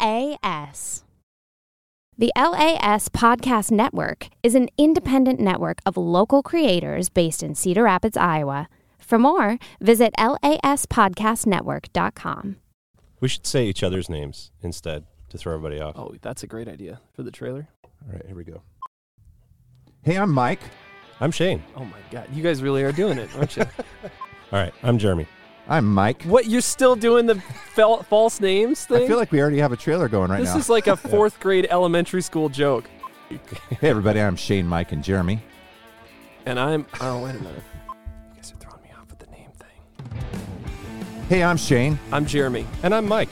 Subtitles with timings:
[0.00, 1.04] LAS.
[2.16, 8.16] The LAS Podcast Network is an independent network of local creators based in Cedar Rapids,
[8.16, 8.68] Iowa.
[8.98, 12.56] For more, visit laspodcastnetwork.com.
[13.20, 15.96] We should say each other's names instead to throw everybody off.
[15.96, 17.68] Oh, that's a great idea for the trailer.
[17.84, 18.62] All right, here we go.
[20.02, 20.60] Hey, I'm Mike.
[21.20, 21.62] I'm Shane.
[21.76, 23.62] Oh my god, you guys really are doing it, aren't you?
[24.02, 24.10] All
[24.52, 25.26] right, I'm Jeremy.
[25.68, 26.22] I'm Mike.
[26.22, 27.34] what you're still doing the
[27.74, 29.04] fel- false names thing?
[29.04, 30.54] I feel like we already have a trailer going right this now.
[30.54, 32.88] This is like a fourth grade elementary school joke.
[33.28, 35.42] hey, everybody, I'm Shane, Mike, and Jeremy.
[36.46, 37.62] And I'm oh wait a minute.
[38.30, 41.20] You guys are throwing me off with the name thing.
[41.28, 42.66] Hey, I'm Shane, I'm Jeremy.
[42.82, 43.28] And I'm Mike.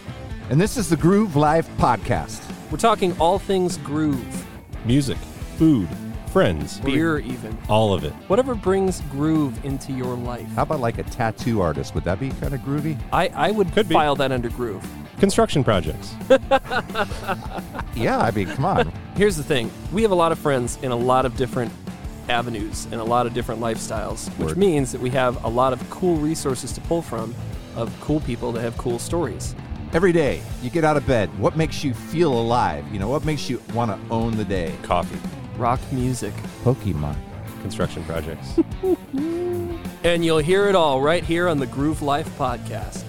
[0.51, 2.43] and this is the Groove Life Podcast.
[2.71, 4.47] We're talking all things groove,
[4.85, 5.17] Music,
[5.57, 5.89] food,
[6.37, 7.57] friends, beer even.
[7.67, 8.13] all of it.
[8.29, 10.47] Whatever brings groove into your life.
[10.49, 11.95] How about like a tattoo artist?
[11.95, 12.99] Would that be kind of groovy?
[13.11, 13.95] I, I would Could be.
[13.95, 14.87] file that under groove.
[15.19, 16.15] Construction projects.
[17.97, 18.93] Yeah, I mean, come on.
[19.17, 21.73] Here's the thing we have a lot of friends in a lot of different
[22.29, 24.59] avenues and a lot of different lifestyles, which Word.
[24.59, 27.35] means that we have a lot of cool resources to pull from
[27.77, 29.55] of cool people that have cool stories.
[29.95, 31.31] Every day, you get out of bed.
[31.39, 32.85] What makes you feel alive?
[32.93, 34.75] You know, what makes you want to own the day?
[34.83, 35.19] Coffee.
[35.57, 36.35] Rock music.
[36.63, 37.17] Pokemon.
[37.63, 38.61] Construction projects.
[40.07, 43.03] And you'll hear it all right here on the Groove Life Podcast.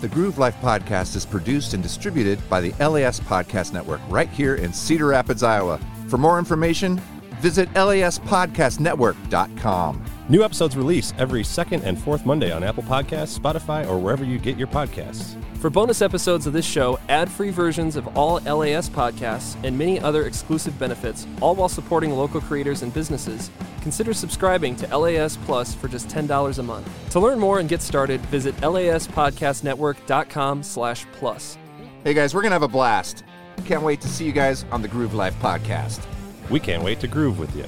[0.00, 4.54] The Groove Life Podcast is produced and distributed by the LAS Podcast Network right here
[4.54, 5.80] in Cedar Rapids, Iowa.
[6.06, 6.98] For more information,
[7.40, 10.04] visit laspodcastnetwork.com.
[10.28, 14.38] New episodes release every second and fourth Monday on Apple Podcasts, Spotify, or wherever you
[14.38, 15.34] get your podcasts.
[15.64, 19.98] For bonus episodes of this show, ad free versions of all LAS podcasts, and many
[19.98, 25.74] other exclusive benefits, all while supporting local creators and businesses, consider subscribing to LAS Plus
[25.74, 26.86] for just $10 a month.
[27.12, 31.56] To learn more and get started, visit laspodcastnetwork.com slash plus.
[32.02, 33.24] Hey guys, we're going to have a blast.
[33.64, 36.04] Can't wait to see you guys on the Groove Life Podcast.
[36.50, 37.64] We can't wait to groove with you.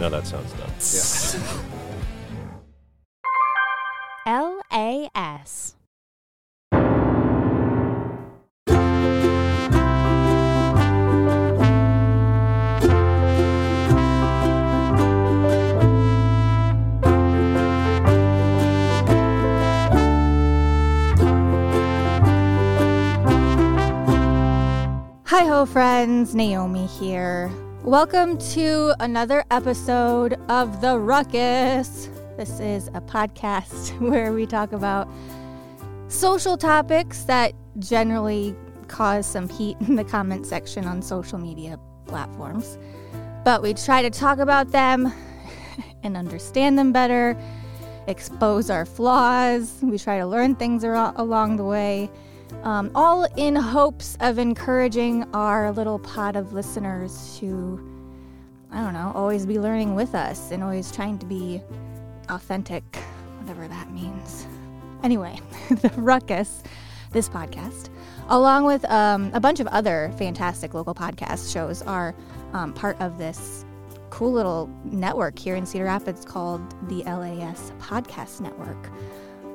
[0.00, 0.72] No, that sounds dumb.
[4.26, 5.66] LAS.
[25.66, 27.50] Friends, Naomi here.
[27.82, 32.08] Welcome to another episode of The Ruckus.
[32.36, 35.08] This is a podcast where we talk about
[36.08, 38.54] social topics that generally
[38.86, 42.78] cause some heat in the comment section on social media platforms.
[43.44, 45.12] But we try to talk about them
[46.04, 47.36] and understand them better,
[48.06, 49.78] expose our flaws.
[49.82, 52.08] We try to learn things along the way
[52.66, 57.80] um, all in hopes of encouraging our little pod of listeners to,
[58.72, 61.62] I don't know, always be learning with us and always trying to be
[62.28, 62.82] authentic,
[63.38, 64.48] whatever that means.
[65.04, 65.38] Anyway,
[65.68, 66.64] the Ruckus,
[67.12, 67.88] this podcast,
[68.30, 72.16] along with um, a bunch of other fantastic local podcast shows, are
[72.52, 73.64] um, part of this
[74.10, 78.90] cool little network here in Cedar Rapids called the LAS Podcast Network.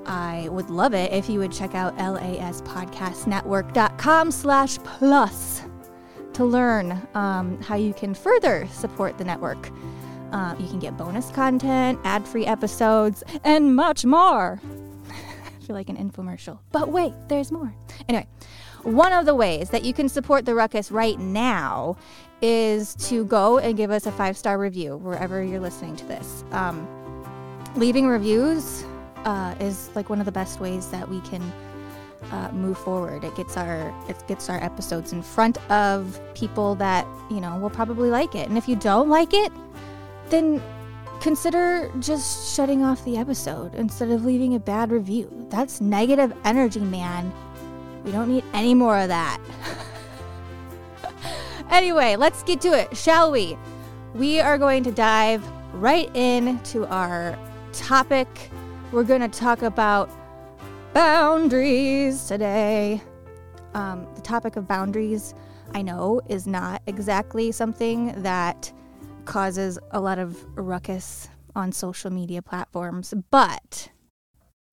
[0.06, 5.64] I would love it if you would check out laspodcastnetwork.com slash plus
[6.34, 9.70] to learn um, how you can further support the network.
[10.32, 14.62] Uh, you can get bonus content, ad-free episodes, and much more.
[15.10, 16.60] I feel like an infomercial.
[16.72, 17.74] But wait, there's more.
[18.08, 18.28] Anyway,
[18.84, 21.98] one of the ways that you can support the Ruckus right now
[22.42, 26.44] is to go and give us a five-star review wherever you're listening to this.
[26.52, 26.88] Um,
[27.76, 28.84] leaving reviews
[29.26, 31.42] uh, is like one of the best ways that we can
[32.32, 33.24] uh, move forward.
[33.24, 37.70] It gets our it gets our episodes in front of people that you know will
[37.70, 38.48] probably like it.
[38.48, 39.52] And if you don't like it,
[40.30, 40.62] then
[41.22, 45.30] consider just shutting off the episode instead of leaving a bad review.
[45.50, 47.32] That's negative energy, man.
[48.04, 49.40] We don't need any more of that.
[51.70, 53.58] anyway, let's get to it, shall we?
[54.16, 57.38] We are going to dive right into our
[57.74, 58.28] topic.
[58.92, 60.10] We're going to talk about
[60.94, 63.02] boundaries today.
[63.74, 65.34] Um, the topic of boundaries,
[65.74, 68.70] I know, is not exactly something that
[69.24, 73.90] causes a lot of ruckus on social media platforms, but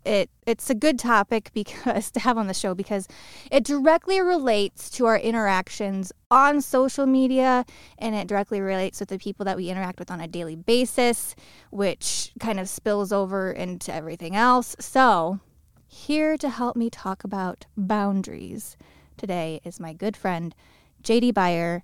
[0.09, 3.07] it it's a good topic because to have on the show because
[3.51, 7.65] it directly relates to our interactions on social media
[7.99, 11.37] and it directly relates with the people that we interact with on a daily basis,
[11.71, 14.75] which kind of spills over into everything else.
[14.81, 15.41] So,
[15.87, 18.77] here to help me talk about boundaries
[19.17, 20.55] today is my good friend
[21.03, 21.83] JD Beyer.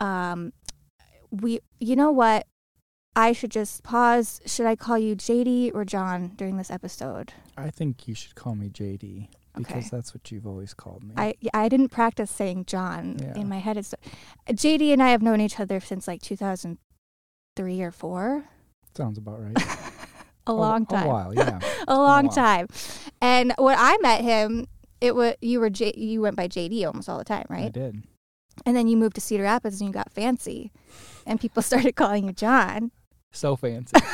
[0.00, 0.52] Um,
[1.30, 2.46] we, you know what?
[3.16, 4.40] I should just pause.
[4.46, 7.32] Should I call you JD or John during this episode?
[7.56, 9.88] I think you should call me JD because Okay.
[9.92, 11.14] that's what you've always called me.
[11.16, 13.34] I I didn't practice saying John Yeah.
[13.40, 13.76] in my head.
[13.76, 13.94] It's
[14.50, 18.44] JD and I have known each other since like 2003 or four.
[18.96, 19.56] Sounds about right.
[20.46, 21.06] A long time.
[21.06, 21.58] A while, yeah.
[21.88, 22.34] a long while.
[22.34, 22.66] time.
[23.22, 24.66] And when I met him,
[25.00, 27.66] it was you were J, you went by JD almost all the time, right?
[27.66, 28.02] I did.
[28.66, 30.70] And then you moved to Cedar Rapids and you got fancy,
[31.26, 32.90] and people started calling you John.
[33.34, 33.96] So fancy.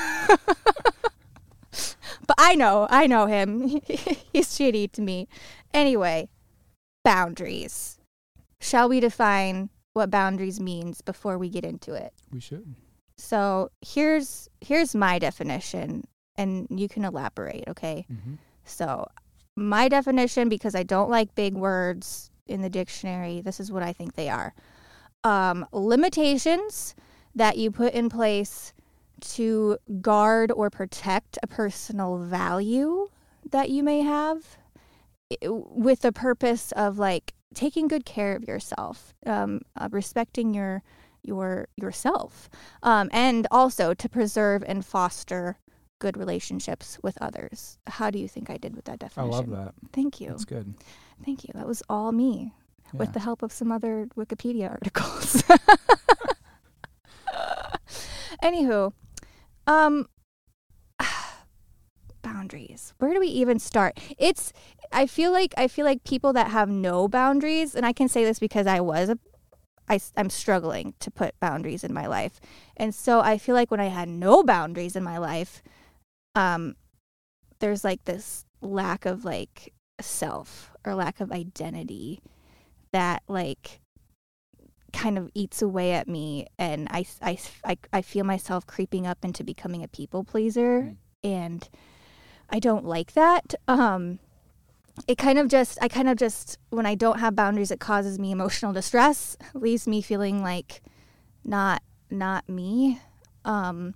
[2.27, 3.67] But I know, I know him.
[4.33, 5.27] He's shitty to me.
[5.75, 6.29] Anyway,
[7.03, 7.99] boundaries.
[8.61, 12.13] Shall we define what boundaries means before we get into it?
[12.33, 12.75] we should.
[13.17, 16.07] So here's here's my definition,
[16.37, 18.07] and you can elaborate, okay?
[18.09, 18.35] hmm
[18.65, 19.09] So,
[19.57, 23.93] my definition, because I don't like big words in the dictionary, this is what I
[23.93, 24.55] think they are
[25.25, 26.95] um, limitations
[27.35, 28.73] that you put in place
[29.21, 33.09] to guard or protect a personal value
[33.51, 34.59] that you may have
[35.43, 40.83] with the purpose of like taking good care of yourself, um, uh, respecting your
[41.23, 42.49] your yourself,
[42.83, 45.59] um, and also to preserve and foster
[45.99, 47.79] good relationships with others.
[47.87, 49.33] How do you think I did with that definition?
[49.33, 49.75] I love that.
[49.93, 50.31] Thank you.
[50.31, 50.75] That's good.
[51.25, 51.51] Thank you.
[51.55, 52.55] That was all me
[52.95, 55.45] with the help of some other Wikipedia articles.
[58.43, 58.93] Anywho,
[59.71, 60.07] um
[62.23, 62.93] boundaries.
[62.99, 63.99] Where do we even start?
[64.19, 64.53] It's
[64.93, 68.25] I feel like I feel like people that have no boundaries and I can say
[68.25, 69.19] this because I was a
[69.89, 72.41] I, am struggling to put boundaries in my life.
[72.77, 75.65] And so I feel like when I had no boundaries in my life,
[76.37, 76.77] um,
[77.59, 82.21] there's like this lack of like self or lack of identity
[82.93, 83.80] that like
[84.93, 89.25] kind of eats away at me and I, I, I, I feel myself creeping up
[89.25, 90.97] into becoming a people pleaser Mm.
[91.25, 91.69] and
[92.49, 93.55] I don't like that.
[93.69, 94.19] Um,
[95.07, 98.19] it kind of just I kind of just when I don't have boundaries it causes
[98.19, 100.83] me emotional distress, leaves me feeling like
[101.45, 103.01] not not me.
[103.45, 103.95] Um,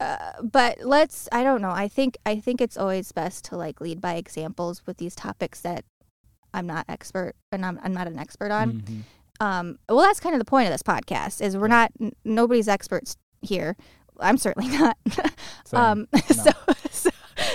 [0.00, 1.70] uh, but let's I don't know.
[1.72, 5.60] I think I think it's always best to like lead by examples with these topics
[5.62, 5.84] that
[6.54, 8.74] I'm not expert and I'm, I'm not an expert on.
[8.82, 9.02] Mhm.
[9.40, 12.68] Um, well, that's kind of the point of this podcast is we're not n- nobody's
[12.68, 13.76] experts here.
[14.20, 14.96] I'm certainly not.
[15.72, 16.50] Um, so,
[16.90, 17.10] so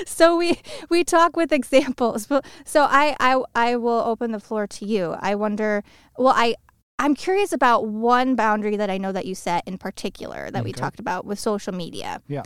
[0.05, 0.59] so we
[0.89, 2.27] we talk with examples.
[2.27, 5.15] But- So I I I will open the floor to you.
[5.19, 5.83] I wonder.
[6.17, 6.55] Well, I
[6.99, 10.71] I'm curious about one boundary that I know that you set in particular that we
[10.71, 12.21] talked about with social media.
[12.27, 12.43] Yeah.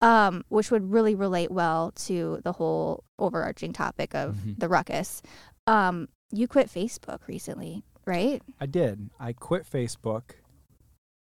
[0.00, 4.60] Um, which would really relate well to the whole overarching topic of Mhm.
[4.60, 5.20] the ruckus.
[5.66, 8.42] Um, you quit Facebook recently, right?
[8.60, 9.10] I did.
[9.20, 10.22] I quit Facebook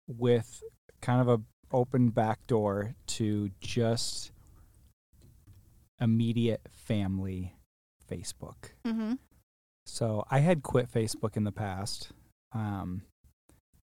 [0.07, 0.63] with
[1.01, 1.41] kind of a
[1.71, 4.31] open back door to just
[6.01, 7.53] immediate family
[8.09, 8.71] Facebook.
[8.85, 9.13] Mm-hmm.
[9.85, 12.09] So I had quit Facebook in the past.
[12.53, 13.03] Um,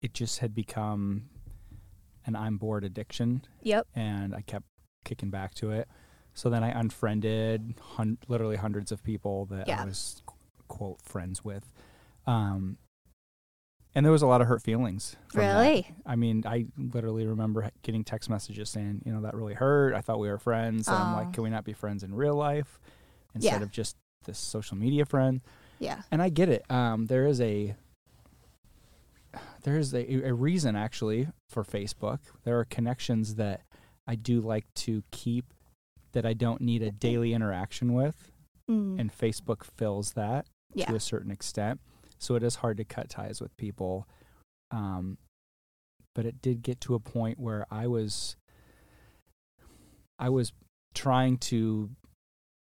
[0.00, 1.28] it just had become
[2.26, 3.86] an I'm bored addiction, Yep.
[3.94, 4.66] and I kept
[5.04, 5.88] kicking back to it.
[6.34, 9.82] So then I unfriended hun- literally hundreds of people that Yeah.
[9.82, 10.36] I was qu-
[10.68, 11.72] quote friends with.
[12.26, 12.78] Um,
[13.94, 15.16] and there was a lot of hurt feelings.
[15.28, 15.60] from that.
[15.60, 15.90] Really?
[16.06, 19.94] I mean, I literally remember getting text messages saying, you know, that really hurt.
[19.94, 20.88] I thought we were friends.
[20.88, 22.80] And I'm like, can we not be friends in real life
[23.34, 23.62] instead Yeah.
[23.62, 25.40] of just this social media friend?
[25.78, 26.02] Yeah.
[26.10, 26.64] And I get it.
[26.70, 27.74] Um, there is a
[29.62, 32.18] there is a, a reason actually for Facebook.
[32.44, 33.62] There are connections that
[34.06, 35.54] I do like to keep
[36.12, 38.28] that I don't need a daily interaction with,
[38.70, 39.00] Mm.
[39.00, 40.86] and Facebook fills that yeah.
[40.86, 41.80] to a certain extent.
[42.22, 44.06] So it is hard to cut ties with people.
[44.70, 45.18] Um,
[46.14, 48.36] but it did get to a point where I was
[50.18, 50.52] I was
[50.94, 51.90] trying to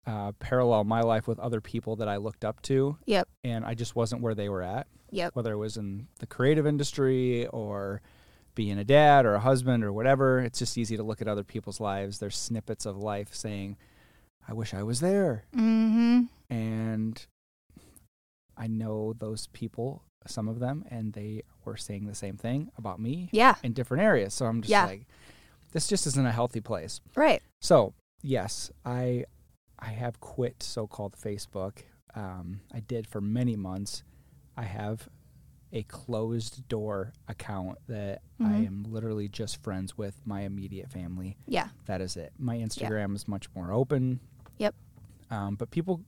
[0.07, 2.97] uh, parallel my life with other people that I looked up to.
[3.07, 3.29] Yep.
[3.45, 5.35] And I just wasn't where they were at, Yep.
[5.35, 8.03] whether it was in the creative industry or
[8.55, 10.41] being a dad or a husband or whatever.
[10.41, 12.19] It's just easy to look at other people's lives.
[12.19, 13.77] There's snippets of life saying,
[14.49, 16.23] I wish I was there Mm-hmm.
[16.51, 17.27] and
[18.57, 22.99] I know those people, some of them, and they were saying the same thing about
[23.01, 23.57] me Yeah.
[23.63, 24.35] in different areas.
[24.35, 24.87] So I'm just Yeah.
[24.87, 25.07] like,
[25.73, 27.01] this just isn't a healthy place.
[27.15, 27.43] Right.
[27.61, 29.25] So yes, I
[29.79, 31.81] I have quit so-called Facebook.
[32.15, 34.05] Um, I did for many months.
[34.57, 35.11] I have
[35.71, 38.67] a closed door account that I Mhm.
[38.67, 41.37] am literally just friends with my immediate family.
[41.47, 41.69] Yeah.
[41.85, 42.33] That is it.
[42.39, 44.21] My Instagram is much more open.
[44.57, 44.75] Yep.
[45.31, 46.01] Um, but people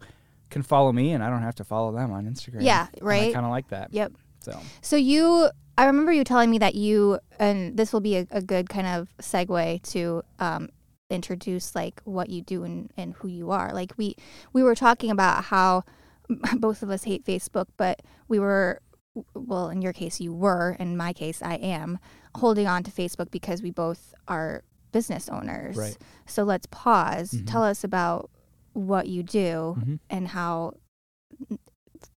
[0.51, 2.63] can follow me and I don't have to follow them on Instagram.
[2.63, 3.31] Yeah, right?
[3.31, 3.93] I kind of like that.
[3.93, 4.13] Yep.
[4.41, 8.27] So So you, I remember you telling me that you, and this will be a,
[8.31, 10.71] a good kind of segue to um,
[11.11, 13.73] introduce like what you do and, and who you are.
[13.73, 14.17] Like we
[14.53, 15.85] we were talking about how
[16.57, 18.81] both of us hate Facebook, but we were,
[19.35, 21.99] well, in your case you were, in my case I am
[22.37, 24.63] holding on to Facebook because we both are
[24.93, 25.77] business owners.
[25.77, 25.97] Right.
[26.27, 27.33] So let's pause.
[27.33, 27.47] Mhm.
[27.47, 28.31] Tell us about
[28.73, 29.99] what you do Mhm.
[30.11, 30.75] and how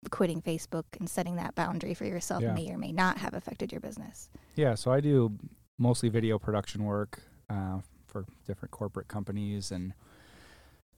[0.09, 2.53] quitting Facebook and setting that boundary for yourself Yeah.
[2.53, 4.29] may or may not have affected your business.
[4.55, 5.37] yeah, so I do
[5.79, 9.93] mostly video production work uh, for different corporate companies and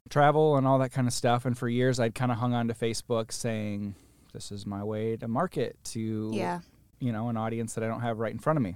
[0.09, 1.45] travel and all that kind of stuff.
[1.45, 3.95] And for years, I'd kind of hung on to Facebook saying,
[4.33, 6.59] "This is my way to market to Yeah.
[6.99, 8.75] you know an audience that I don't have right in front of me."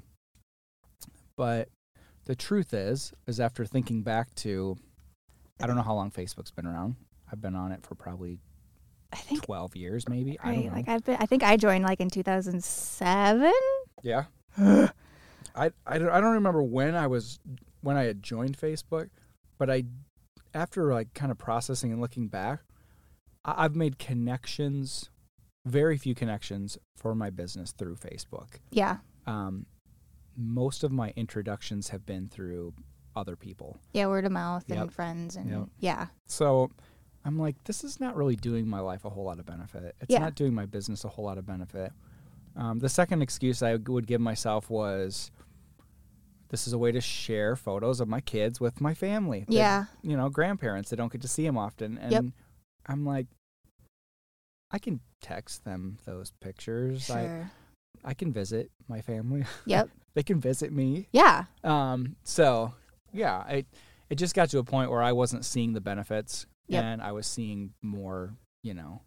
[1.36, 1.70] But
[2.26, 4.78] the truth is, is after thinking back to,
[5.60, 6.96] I don't know how long Facebook's been around.
[7.32, 8.40] I've been on it for probably
[9.12, 10.38] I think twelve years, maybe.
[10.44, 10.72] I don't know.
[10.74, 13.52] like I've been I think I joined like in 2007.
[14.04, 14.26] Yeah.
[15.58, 17.40] I, I, don't, I don't remember when I was
[17.82, 19.10] when I had joined Facebook,
[19.58, 19.86] but I
[20.54, 22.60] after like kind of processing and looking back,
[23.44, 25.10] I, I've made connections,
[25.66, 28.60] very few connections for my business through Facebook.
[28.72, 28.98] Yeah.
[29.26, 29.66] Um,
[30.36, 32.74] most of my introductions have been through
[33.18, 33.78] other people.
[33.94, 35.64] Yeah, word of mouth and friends and Yep.
[35.80, 36.08] yeah.
[36.26, 36.72] So
[37.26, 39.96] I'm like, this is not really doing my life a whole lot of benefit.
[40.02, 40.20] It's Yeah.
[40.20, 41.92] not doing my business a whole lot of benefit.
[42.56, 45.30] Um, the second excuse I would give myself was,
[46.50, 49.46] this is a way to share photos of my kids with my family.
[49.50, 49.86] Yeah.
[50.02, 51.98] You know, grandparents that don't get to see them often.
[51.98, 52.24] And Yep.
[52.88, 53.28] I'm like,
[54.72, 57.10] I can text them those pictures.
[57.10, 57.52] I, Sure.
[58.06, 59.44] I can visit my family.
[59.66, 59.90] Yep.
[60.14, 61.08] they can visit me.
[61.12, 61.46] Yeah.
[61.64, 62.74] Um, so
[63.14, 63.66] yeah, I
[64.10, 66.84] it just got to a point where I wasn't seeing the benefits Yep.
[66.84, 68.34] and I was seeing more,
[68.64, 69.02] you know,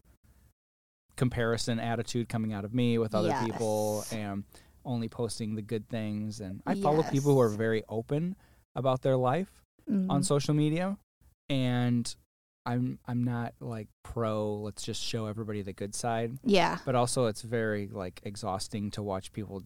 [1.16, 4.44] comparison attitude coming out of me with other people and
[4.84, 8.36] only posting the good things and I follow people who are very open
[8.74, 10.24] about their life on Mhm.
[10.24, 10.96] social media
[11.50, 12.14] and
[12.64, 16.78] I'm I'm not like pro let's just show everybody the good side, Yeah.
[16.84, 19.64] but also it's very like exhausting to watch people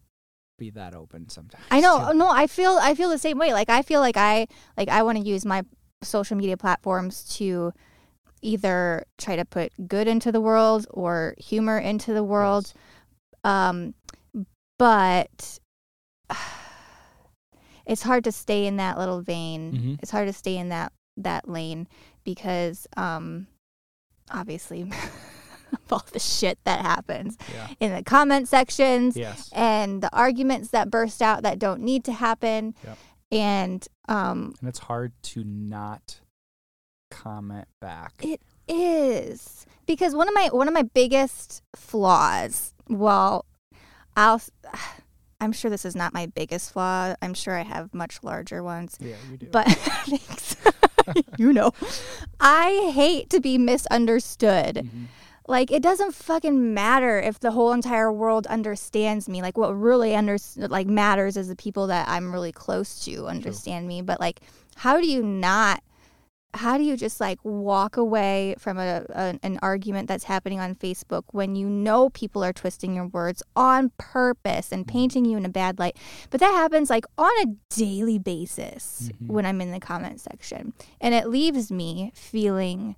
[0.57, 1.63] be that open sometimes.
[1.71, 2.11] I know.
[2.11, 2.17] too.
[2.17, 3.53] No, I feel I feel the same way.
[3.53, 4.47] Like I feel like I
[4.77, 5.63] like I want to use my
[6.01, 7.73] social media platforms to
[8.41, 12.73] either try to put good into the world or humor into the world.
[13.43, 13.93] Um
[14.77, 15.59] but
[17.85, 19.73] it's hard to stay in that little vein.
[19.73, 19.99] Mhm.
[20.01, 21.87] It's hard to stay in that that lane
[22.23, 23.47] because um
[24.31, 24.91] obviously
[25.73, 27.67] of all the shit that happens Yeah.
[27.79, 29.49] in the comment sections Yes.
[29.53, 32.75] and the arguments that burst out that don't need to happen.
[32.83, 32.97] Yep.
[33.31, 36.21] And um, And it's hard to not
[37.11, 38.13] comment back.
[38.21, 42.73] It- is because one of my one of my biggest flaws.
[42.89, 43.45] Well,
[44.17, 44.41] I'll.
[45.41, 47.13] I'm sure this is not my biggest flaw.
[47.21, 48.97] I'm sure I have much larger ones.
[49.01, 49.47] yeah, you do.
[49.51, 50.55] But thanks.
[51.37, 51.71] you know,
[52.39, 54.75] I hate to be misunderstood.
[54.89, 55.05] Mhm.
[55.47, 59.41] Like it doesn't fucking matter if the whole entire world understands me.
[59.41, 63.87] Like what really under like matters is the people that I'm really close to understand
[63.87, 64.01] me.
[64.01, 64.41] But like,
[64.75, 65.83] how do you not?
[66.55, 70.73] How do you just like walk away from a, a an argument that's happening on
[70.73, 75.45] Facebook when you know people are twisting your words on purpose and painting you in
[75.45, 75.97] a bad light?
[76.29, 79.27] But that happens like on a daily basis Mhm.
[79.27, 80.71] when I'm in the comment section,
[81.01, 82.95] and it leaves me feeling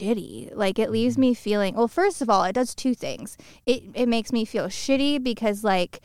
[0.00, 0.54] shitty.
[0.54, 1.20] Like it leaves Mhm.
[1.20, 3.36] me feeling well, first of all, it does two things.
[3.66, 6.00] It it makes me feel shitty because like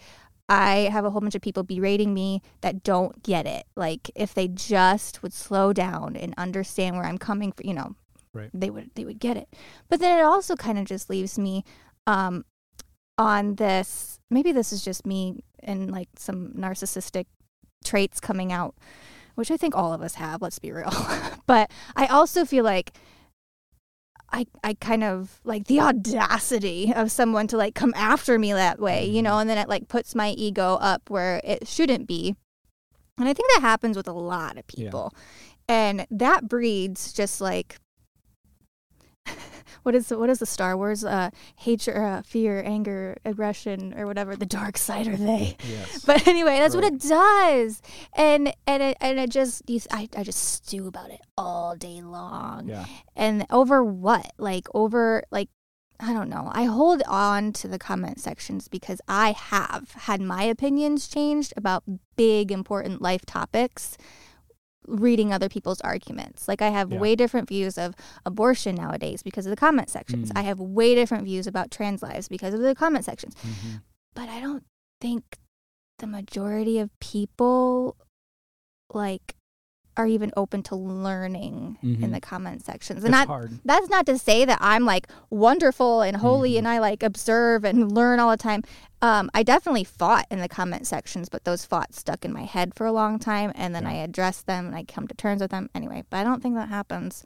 [0.47, 3.65] I have a whole bunch of people berating me that don't get it.
[3.75, 7.95] Like if they just would slow down and understand where I'm coming from, you know,
[8.33, 8.49] Right.
[8.53, 9.47] they would they would get it.
[9.89, 11.63] But then it also kind of just leaves me
[12.07, 12.45] um
[13.17, 17.25] on this maybe this is just me and like some narcissistic
[17.83, 18.75] traits coming out,
[19.35, 20.91] which I think all of us have, let's be real.
[21.47, 22.93] but I also feel like
[24.31, 28.79] I I kind of like the audacity of someone to like come after me that
[28.79, 29.41] way, you know, mm-hmm.
[29.41, 32.35] and then it like puts my ego up where it shouldn't be.
[33.17, 34.85] And I think that happens with a lot of Yeah.
[34.85, 35.13] people.
[35.67, 37.77] And that breeds just like
[39.83, 44.05] what is the, what is the Star Wars uh hatred, uh, fear, anger, aggression or
[44.05, 45.57] whatever the dark side are they?
[45.67, 46.03] Yes.
[46.05, 47.81] But anyway, that's what it does,
[48.13, 52.01] and and it and it just you, I I just stew about it all day
[52.01, 52.85] long, yeah.
[53.15, 54.31] and over what?
[54.37, 55.49] Like over like
[55.99, 56.49] I don't know.
[56.53, 61.83] I hold on to the comment sections because I have had my opinions changed about
[62.15, 63.97] big important life topics
[64.87, 66.47] reading other people's arguments.
[66.47, 66.99] Like I have Yeah.
[66.99, 67.95] way different views of
[68.25, 70.31] abortion nowadays because of the comment sections.
[70.31, 70.37] Mm.
[70.37, 73.35] I have way different views about trans lives because of the comment sections.
[73.35, 73.81] Mhm.
[74.15, 74.63] But I don't
[75.01, 75.37] think
[75.99, 77.97] the majority of people
[78.93, 79.35] like
[79.97, 82.11] are even open to learning in Mhm.
[82.13, 83.03] the comment sections.
[83.03, 83.59] And hard.
[83.65, 86.59] that's not to say that I'm like wonderful and holy Mhm.
[86.59, 88.63] and I like observe and learn all the time.
[89.01, 92.73] Um, I definitely fought in the comment sections, but those foughts stuck in my head
[92.75, 93.89] for a long time and then Yeah.
[93.89, 96.03] I addressed them and I come to terms with them anyway.
[96.09, 97.23] But I don't think that happens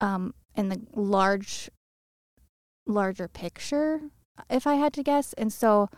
[0.00, 1.70] um, in the large,
[2.86, 4.00] larger picture,
[4.50, 5.32] if I had to guess.
[5.34, 5.88] And so,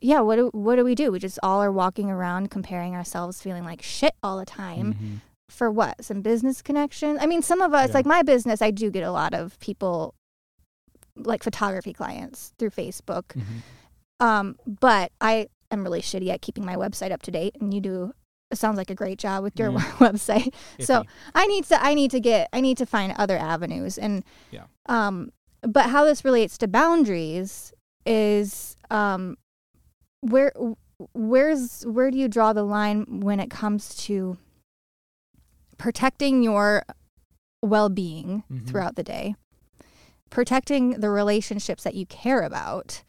[0.00, 1.10] yeah, what do, what do we do?
[1.10, 5.20] We just all are walking around comparing ourselves, feeling like shit all the time Mhm.
[5.48, 6.04] for what?
[6.04, 7.18] Some business connection?
[7.20, 7.94] I mean, some of us, Yeah.
[7.94, 10.14] like my business, I do get a lot of people,
[11.16, 13.24] like photography clients through Facebook.
[13.34, 13.62] Mhm.
[14.20, 17.80] Um, but I am really shitty at keeping my website up to date, and you
[17.80, 18.12] do.
[18.50, 19.80] It sounds like a great job with your Mm.
[19.98, 20.54] website.
[20.84, 21.02] So
[21.34, 24.22] I need to I need to get I need to find other avenues and
[24.52, 24.64] Yeah.
[24.86, 27.72] um but how this relates to boundaries
[28.06, 29.36] is um
[30.30, 30.52] where
[31.14, 34.38] where's where do you draw the line when it comes to
[35.78, 36.82] protecting your
[37.62, 38.66] well-being Mhm.
[38.66, 39.34] throughout the day
[40.30, 43.02] protecting the relationships that you care about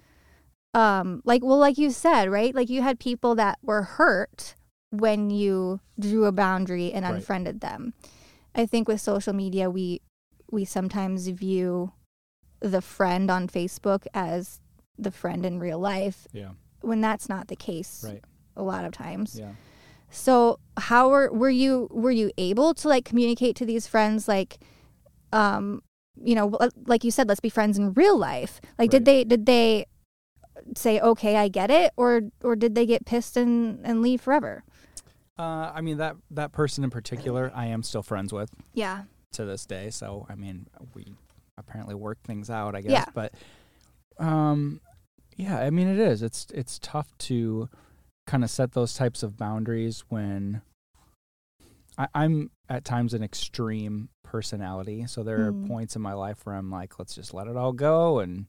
[0.73, 4.55] um like well like you said right like you had people that were hurt
[4.91, 7.15] when you drew a boundary and Right.
[7.15, 7.93] unfriended them
[8.55, 10.01] i think with social media we
[10.51, 11.91] we sometimes view
[12.59, 14.59] the friend on facebook as
[14.97, 16.51] the friend in real life Yeah.
[16.81, 18.23] When that's not the case Right.
[18.55, 19.51] a lot of times Yeah.
[20.09, 24.57] so how were were you were you able to like communicate to these friends like
[25.33, 25.81] um
[26.23, 29.45] you know like you said let's be friends in real life like did they did
[29.45, 29.85] they
[30.75, 34.63] say okay I get it or or did they get pissed and and leave forever?
[35.37, 39.03] Uh, I mean that that person in particular, I am still friends with Yeah.
[39.33, 39.91] to this day.
[39.91, 40.65] So I mean,
[40.95, 41.13] we
[41.59, 42.91] apparently work things out, I guess.
[42.91, 43.05] Yeah.
[43.13, 43.33] But
[44.17, 44.81] um,
[45.37, 46.21] yeah, I mean it is.
[46.21, 47.69] It's it's tough to
[48.25, 50.61] kind of set those types of boundaries when
[51.97, 55.05] I, I'm at times an extreme personality.
[55.07, 55.63] So there Mm.
[55.63, 58.47] are points in my life where I'm like, let's just let it all go and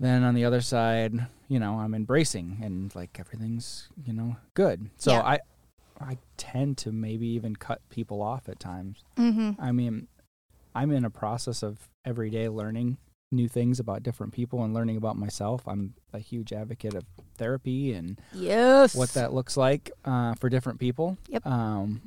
[0.00, 4.90] then on the other side, you know, I'm embracing and like everything's, you know, good.
[4.96, 5.22] So Yeah.
[5.22, 5.38] I
[6.00, 9.04] I tend to maybe even cut people off at times.
[9.18, 9.60] Mm-hmm.
[9.60, 10.08] I mean,
[10.74, 12.96] I'm in a process of every day learning
[13.32, 15.66] new things about different people and learning about myself.
[15.68, 17.04] I'm a huge advocate of
[17.36, 18.94] therapy and Yes.
[18.94, 21.16] what that looks like uh, for different people.
[21.28, 21.46] Yep.
[21.46, 22.02] Um,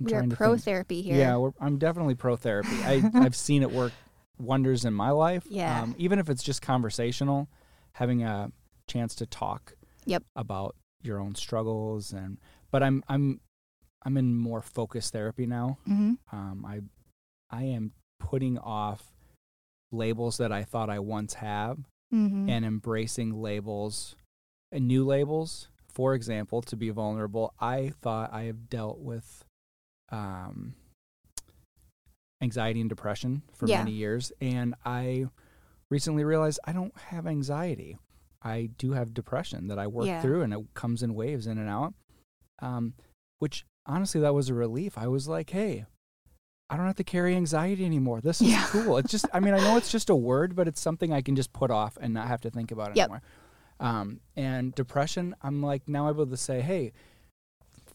[0.00, 0.64] we are pro think.
[0.64, 1.16] therapy here.
[1.16, 2.76] Yeah, we're, I'm definitely pro therapy.
[2.84, 3.92] I, I've seen it work
[4.38, 5.44] wonders in my life.
[5.48, 5.82] Yeah.
[5.82, 7.48] Um, even if it's just conversational,
[7.92, 8.50] having a
[8.86, 9.74] chance to talk.
[10.06, 10.24] Yep.
[10.34, 12.38] About your own struggles and,
[12.70, 13.40] but I'm I'm
[14.04, 15.78] I'm in more focused therapy now.
[15.88, 16.14] Mm-hmm.
[16.36, 16.80] Um, I
[17.54, 19.04] I am putting off
[19.92, 21.78] labels that I thought I once have
[22.12, 22.48] Mm-hmm.
[22.48, 24.16] and embracing labels
[24.72, 25.68] and new labels.
[25.92, 29.44] For example, to be vulnerable, I thought I have dealt with
[30.10, 30.74] um,
[32.42, 33.78] anxiety and depression for Yeah.
[33.78, 35.26] many years, and I
[35.90, 37.96] recently realized I don't have anxiety.
[38.42, 40.20] I do have depression that I work Yeah.
[40.22, 41.94] through, and it comes in waves in and out.
[42.60, 42.94] Um,
[43.38, 44.98] which honestly, that was a relief.
[44.98, 45.86] I was like, hey.
[46.70, 48.20] I don't have to carry anxiety anymore.
[48.20, 48.64] This is Yeah.
[48.68, 48.96] cool.
[48.98, 51.34] It's just, I mean, I know it's just a word, but it's something I can
[51.34, 53.04] just put off and not have to think about Yep.
[53.04, 53.22] anymore.
[53.80, 56.92] Um, and depression, I'm like now able to say, hey,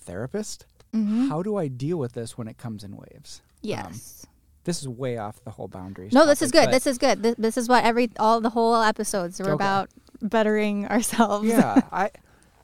[0.02, 1.28] therapist, Mm-hmm.
[1.28, 3.42] how do I deal with this when it comes in waves?
[3.62, 4.26] yes.
[4.64, 6.12] This is way off the whole boundaries.
[6.12, 6.72] no, this is good.
[6.72, 7.22] This is good.
[7.22, 9.54] This, this is what every all the whole episodes are Okay.
[9.54, 9.90] about
[10.24, 11.48] bettering ourselves.
[11.48, 12.10] yeah, I.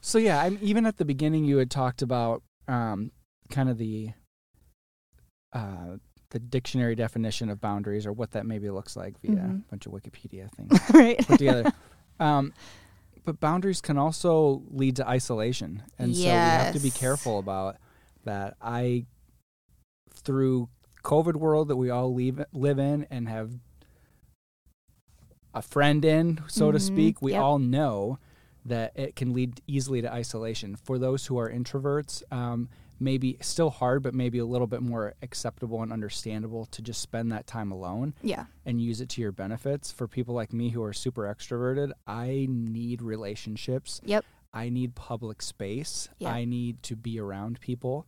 [0.01, 1.45] So yeah, I'm even at the beginning.
[1.45, 3.11] You had talked about um,
[3.51, 4.09] kind of the
[5.53, 5.97] uh,
[6.29, 9.59] the dictionary definition of boundaries or what that maybe looks like via Mhm.
[9.59, 10.71] a bunch of Wikipedia things.
[10.93, 11.17] right.
[11.19, 11.71] put together.
[12.19, 12.53] Um,
[13.25, 17.77] but boundaries can also lead to isolation, and so we have to be careful about
[18.23, 18.55] that.
[18.61, 19.05] I,
[20.13, 20.69] through
[21.03, 23.51] COVID world that we all live live in and have
[25.53, 26.81] a friend in, so to Mhm.
[26.81, 27.41] speak, we Yep.
[27.41, 28.19] all know
[28.63, 30.75] that it can lead easily to isolation.
[30.75, 32.69] For those who are introverts, um,
[33.01, 37.31] maybe still hard, but maybe a little bit more acceptable and understandable to just spend
[37.31, 38.45] that time alone Yeah.
[38.65, 39.91] and use it to your benefits.
[39.91, 43.99] For people like me who are super extroverted, I need relationships.
[44.05, 44.23] Yep.
[44.53, 46.09] I need public space.
[46.19, 46.29] Yeah.
[46.31, 48.05] I need to be around people.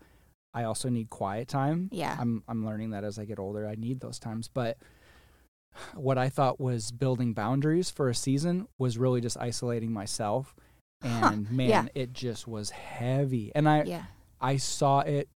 [0.53, 1.89] I also need quiet time.
[1.91, 2.15] Yeah.
[2.19, 3.67] I'm I'm learning that as I get older.
[3.67, 4.47] I need those times.
[4.47, 4.77] But
[5.95, 10.53] what I thought was building boundaries for a season was really just isolating myself.
[11.01, 11.32] Huh.
[11.34, 11.86] And man, Yeah.
[11.95, 13.51] it just was heavy.
[13.56, 14.03] And I yeah.
[14.43, 15.29] I saw it.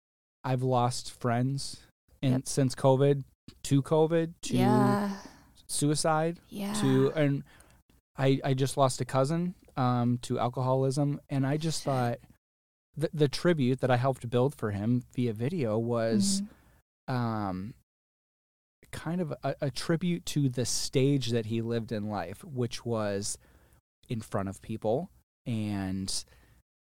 [0.43, 1.77] I've lost friends
[2.21, 2.47] in, Yep.
[2.47, 3.23] since COVID
[3.63, 5.17] to COVID to yeah.
[5.67, 6.73] suicide Yeah.
[6.81, 7.43] to and
[8.17, 12.19] I I just lost a cousin um to alcoholism and I just thought
[12.97, 16.41] the the tribute that I helped build for him via video was
[17.09, 17.13] Mhm.
[17.13, 17.73] um
[18.91, 23.37] kind of a, a tribute to the stage that he lived in life which was
[24.07, 25.09] in front of people
[25.45, 26.23] and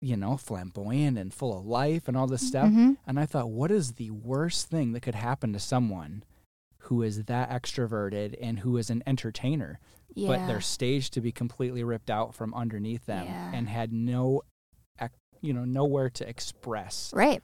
[0.01, 2.97] you know flamboyant and full of life and all this stuff Mhm.
[3.05, 6.23] and I thought, what is the worst thing that could happen to someone
[6.83, 9.79] who is that extroverted and who is an entertainer,
[10.15, 10.27] Yeah.
[10.29, 13.51] but their stage to be completely ripped out from underneath them Yeah.
[13.53, 14.41] and had no,
[15.41, 17.41] you know, nowhere to express right.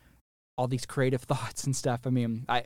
[0.57, 2.01] all these creative thoughts and stuff.
[2.05, 2.63] I mean, I,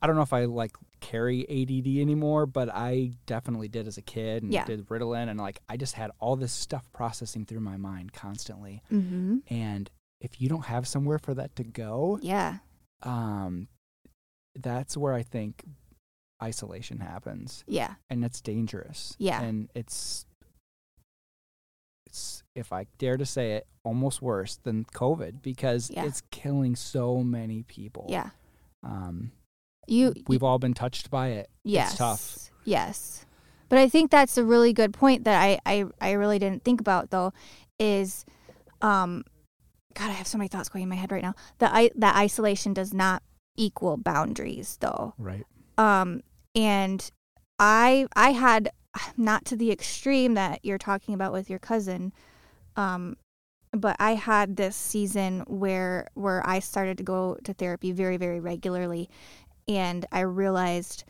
[0.00, 4.02] I don't know if I like carry ADD anymore, but I definitely did as a
[4.02, 4.64] kid and Yeah.
[4.64, 8.82] did Ritalin and like I just had all this stuff processing through my mind constantly.
[8.92, 9.38] Mm-hmm.
[9.48, 12.58] And if you don't have somewhere for that to go, Yeah.
[13.02, 13.68] um,
[14.54, 15.64] that's where I think
[16.42, 17.94] isolation happens, Yeah.
[18.10, 19.14] and it's dangerous.
[19.18, 19.40] Yeah.
[19.42, 20.26] and it's
[22.06, 26.04] it's if I dare to say it, almost worse than COVID because Yeah.
[26.06, 28.06] it's killing so many people.
[28.08, 28.30] Yeah.
[28.84, 29.32] um,
[29.90, 30.14] You.
[30.28, 31.48] we've all been touched by it.
[31.64, 31.90] yes.
[31.90, 32.50] It's tough.
[32.64, 33.24] Yes.
[33.68, 36.80] But I think that's a really good point that I, I, I really didn't think
[36.80, 37.32] about though,
[37.78, 38.24] is,
[38.82, 39.24] um,
[39.94, 41.34] God, I have so many thoughts going in my head right now.
[41.58, 43.22] That I that isolation does not
[43.56, 45.14] equal boundaries though.
[45.18, 45.44] Right.
[45.76, 46.22] um
[46.54, 47.10] and
[47.58, 48.70] i i had
[49.16, 52.12] not to the extreme that you're talking about with your cousin
[52.76, 53.16] um
[53.72, 58.40] but i had this season where where i started to go to therapy very very
[58.40, 59.10] regularly
[59.68, 61.04] and i realized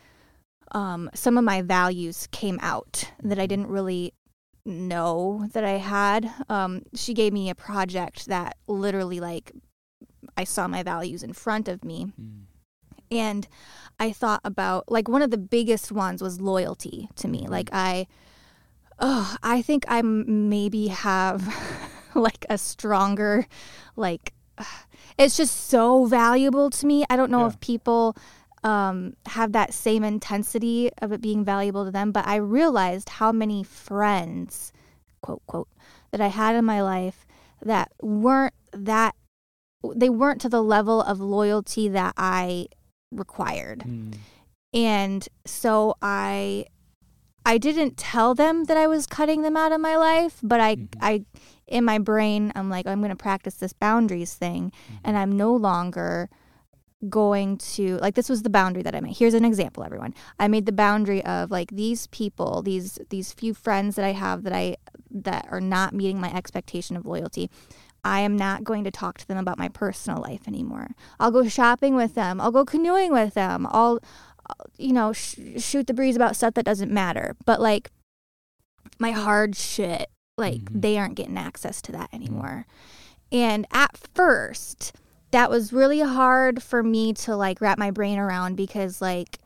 [0.73, 4.13] um some of my values came out that i didn't really
[4.65, 9.53] know that i had um she gave me a project that literally like
[10.37, 12.43] i saw my values in front of me Mm.
[13.11, 13.49] and
[14.01, 17.41] I thought about like one of the biggest ones was loyalty to me.
[17.47, 17.51] Mhm.
[17.51, 18.07] Like I,
[19.01, 21.43] oh, I think I maybe have
[22.15, 23.45] like a stronger,
[23.97, 24.35] like
[25.19, 27.05] it's just so valuable to me.
[27.11, 27.49] I don't know Yeah.
[27.49, 28.15] if people
[28.65, 33.33] um, have that same intensity of it being valuable to them, but I realized how
[33.33, 34.73] many friends,
[35.23, 35.69] quote quote,
[36.11, 37.27] that I had in my life
[37.63, 39.15] that weren't that
[39.95, 42.67] they weren't to the level of loyalty that I
[43.13, 43.81] required.
[43.81, 44.15] Mm.
[44.75, 46.67] And so I
[47.47, 50.77] I didn't tell them that I was cutting them out of my life, but I
[50.77, 50.89] Mhm.
[51.01, 51.25] I
[51.67, 54.73] in my brain I'm like I'm going to practice this boundaries thing
[55.05, 56.29] and I'm no longer
[57.09, 59.17] going to like this was the boundary that I made.
[59.17, 60.15] Here's an example everyone.
[60.39, 64.43] I made the boundary of like these people, these these few friends that I have
[64.43, 64.77] that I
[65.11, 67.51] that are not meeting my expectation of loyalty.
[68.05, 70.91] I am not going to talk to them about my personal life anymore.
[71.21, 72.41] I'll go shopping with them.
[72.41, 73.67] I'll go canoeing with them.
[73.71, 73.99] I'll,
[74.77, 77.37] you know, sh- shoot the breeze about stuff that doesn't matter.
[77.45, 77.91] But like
[78.99, 80.81] my hard shit, like Mhm.
[80.83, 82.67] they aren't getting access to that anymore.
[83.31, 84.93] And at first,
[85.31, 89.39] that was really hard for me to like wrap my brain around because like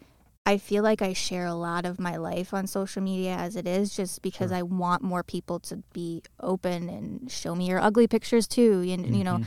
[0.44, 3.66] I feel like I share a lot of my life on social media as it
[3.66, 4.58] is just because Sure.
[4.58, 9.14] I want more people to be open and show me your ugly pictures too and
[9.16, 9.40] you know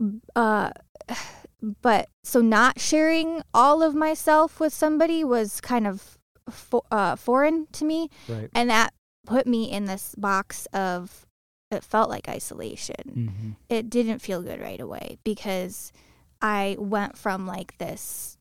[0.00, 0.20] Mhm.
[0.34, 0.70] uh
[1.82, 6.18] but so not sharing all of myself with somebody was kind of
[6.50, 8.48] fo- uh, foreign to me right.
[8.54, 8.92] and that
[9.26, 11.24] put me in this box of
[11.72, 13.50] it felt like isolation Mm-hmm.
[13.68, 15.92] it didn't feel good right away because
[16.40, 18.36] I went from like this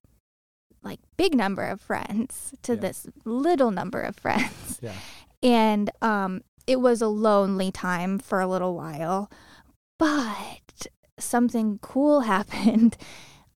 [0.83, 2.81] like big number of friends to Yeah.
[2.81, 4.79] this little number of friends.
[4.81, 4.93] Yeah.
[5.43, 9.29] And um it was a lonely time for a little while.
[9.99, 10.87] But
[11.19, 12.97] something cool happened.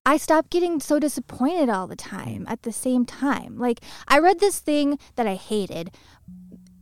[0.04, 3.58] I stopped getting so disappointed all the time at the same time.
[3.58, 5.90] Like I read this thing that I hated,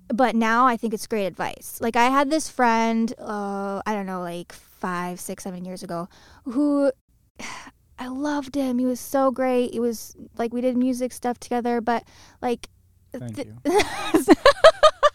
[0.09, 1.79] but now I think it's great advice.
[1.81, 6.09] Like I had this friend, uh, I don't know, like five, six, seven years ago,
[6.45, 6.93] who
[7.99, 8.79] I loved him.
[8.79, 9.73] He was so great.
[9.73, 12.05] It was like we did music stuff together, but
[12.43, 12.69] like,
[13.13, 13.81] Thank th- you.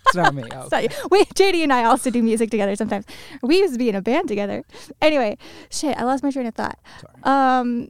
[0.09, 0.43] It's not me.
[0.53, 0.87] Oh, okay.
[1.11, 3.05] We JD and I also do music together sometimes.
[3.43, 4.63] We used to be in a band together.
[5.01, 5.37] Anyway,
[5.69, 6.79] shit, I lost my train of thought.
[6.99, 7.13] Sorry.
[7.23, 7.89] Um,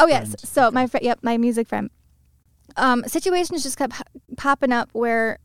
[0.00, 0.28] oh yes.
[0.28, 0.74] Friend, So okay.
[0.74, 1.90] my friend, yep, my music friend.
[2.76, 4.00] Um, situations just kept
[4.38, 5.38] popping up where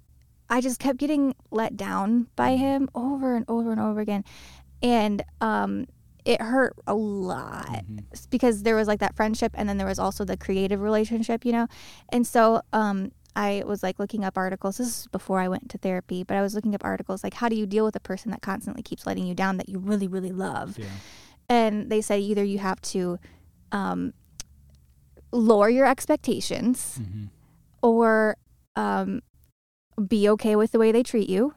[0.49, 2.63] I just kept getting let down by Mm-hmm.
[2.63, 4.23] him over and over and over again,
[4.81, 5.87] and um,
[6.25, 8.03] it hurt a lot Mhm.
[8.29, 11.51] because there was like that friendship, and then there was also the creative relationship, you
[11.51, 11.67] know,
[12.09, 13.11] and so um.
[13.39, 14.77] I was like looking up articles.
[14.77, 17.47] This is before I went to therapy, but I was looking up articles like how
[17.49, 20.07] do you deal with a person that constantly keeps letting you down that you really,
[20.07, 20.75] really love?
[20.79, 20.87] Yeah.
[21.47, 23.19] and they said either you have to
[23.71, 24.13] um,
[25.31, 27.25] lower your expectations hmm
[27.83, 28.37] or
[28.75, 29.21] um,
[30.05, 31.53] be okay with the way they treat you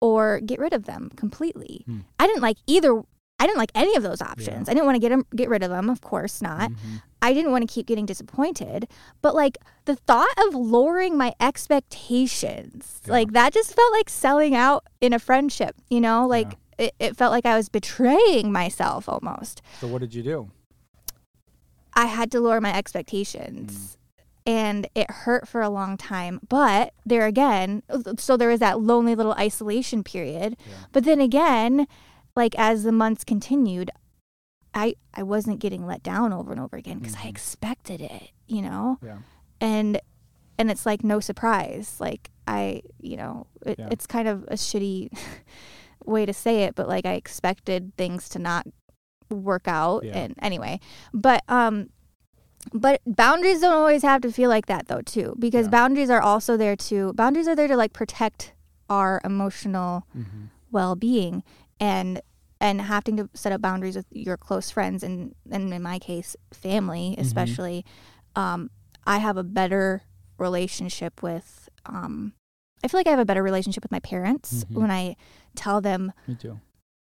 [0.00, 1.82] or get rid of them completely.
[1.86, 2.00] Hmm.
[2.18, 3.02] I didn't like either.
[3.38, 4.68] I didn't like any of those options.
[4.68, 6.70] I didn't want to get them, get rid of them, of course not.
[6.70, 7.02] Mhm.
[7.20, 8.88] I didn't want to keep getting disappointed,
[9.20, 13.12] but like the thought of lowering my expectations, Yeah.
[13.12, 16.26] like that just felt like selling out in a friendship, you know?
[16.26, 19.60] Like it, it felt like I was betraying myself almost.
[19.80, 20.50] So what did you do?
[21.94, 23.98] I had to lower my expectations.
[24.44, 26.40] And it hurt for a long time.
[26.48, 27.82] But there again,
[28.18, 30.56] so there was that lonely little isolation period.
[30.68, 30.74] Yeah.
[30.90, 31.86] But then again,
[32.34, 33.90] like as the months continued,
[34.74, 37.28] I I wasn't getting let down over and over again because I Mhm.
[37.30, 38.98] expected it, you know?
[39.02, 39.18] Yeah.
[39.60, 40.00] And
[40.58, 41.96] and it's like no surprise.
[42.00, 43.88] Like I, you know, it, Yeah.
[43.92, 45.10] it's kind of a shitty
[46.04, 48.66] way to say it, but like I expected things to not
[49.30, 50.18] work out Yeah.
[50.18, 50.80] and anyway.
[51.14, 51.90] But um
[52.72, 55.70] but boundaries don't always have to feel like that though too because Yeah.
[55.70, 58.52] boundaries are also there to boundaries are there to like protect
[58.88, 61.42] our emotional hmm well-being
[61.80, 62.20] and
[62.60, 66.34] and having to set up boundaries with your close friends and and in my case
[66.52, 67.84] family especially
[68.36, 68.70] um
[69.06, 70.02] i have a better
[70.38, 72.32] relationship with um
[72.82, 74.80] i feel like i have a better relationship with my parents Mhm.
[74.80, 75.14] when i
[75.54, 76.58] tell them Me too.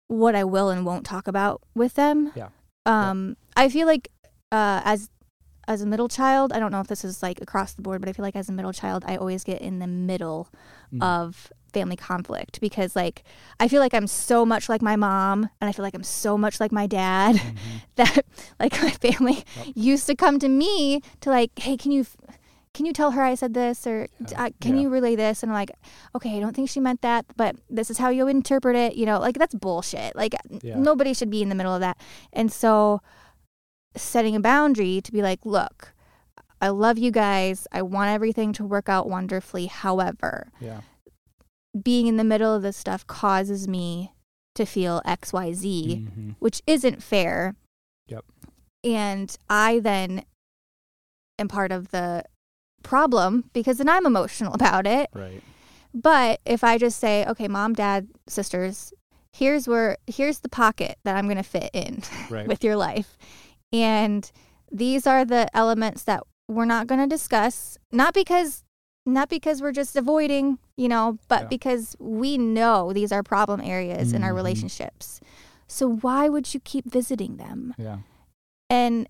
[0.07, 2.49] what i will and won't talk about with them Yeah.
[2.87, 4.09] um i feel like
[4.51, 5.09] uh as
[5.67, 8.09] as a middle child i don't know if this is like across the board but
[8.09, 10.49] i feel like as a middle child i always get in the middle
[10.93, 11.01] Mm.
[11.01, 13.23] of family conflict because like
[13.59, 16.37] I feel like I'm so much like my mom and I feel like I'm so
[16.37, 17.55] much like my dad Mhm.
[17.95, 18.25] that
[18.59, 19.67] like my family Yep.
[19.73, 22.05] used to come to me to like hey can you
[22.75, 24.81] can you tell her I said this or uh, can Yeah.
[24.83, 25.71] you relay this and I'm like
[26.15, 29.07] okay I don't think she meant that but this is how you interpret it you
[29.07, 30.77] know like that's bullshit like Yeah.
[30.77, 31.97] nobody should be in the middle of that
[32.33, 33.01] and so
[33.95, 35.93] setting a boundary to be like look
[36.61, 40.81] I love you guys I want everything to work out wonderfully however Yeah.
[41.81, 44.13] being in the middle of this stuff causes me
[44.55, 46.35] to feel XYZ, Mhm.
[46.39, 47.55] which isn't fair.
[48.07, 48.23] Yep.
[48.83, 50.23] And I then
[51.39, 52.23] am part of the
[52.83, 55.09] problem because then I'm emotional about it.
[55.13, 55.41] Right.
[55.93, 58.93] But if I just say, okay, mom, dad, sisters,
[59.31, 62.47] here's where, here's the pocket that I'm going to fit in Right.
[62.51, 63.17] with your life.
[63.73, 64.31] And
[64.71, 68.63] these are the elements that we're not going to discuss, not because
[69.05, 71.47] not because we're just avoiding, you know, but Yeah.
[71.47, 74.35] because we know these are problem areas in our Mhm.
[74.35, 75.19] relationships.
[75.67, 77.73] So why would you keep visiting them?
[77.77, 77.97] yeah.
[78.69, 79.09] And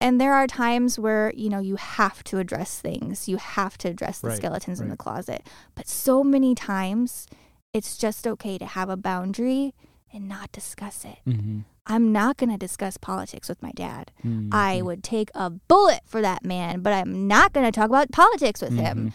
[0.00, 3.26] and there are times where, you know, you have to address things.
[3.28, 5.46] You have to address the Right, skeletons in the closet.
[5.74, 7.26] But so many times
[7.72, 9.74] it's just okay to have a boundary
[10.12, 11.18] and not discuss it.
[11.26, 11.60] Mm-hmm.
[11.86, 14.10] I'm not going to discuss politics with my dad.
[14.22, 14.86] I Mm-hmm.
[14.86, 18.60] would take a bullet for that man, but I'm not going to talk about politics
[18.62, 18.78] with Mm-hmm.
[18.84, 19.12] him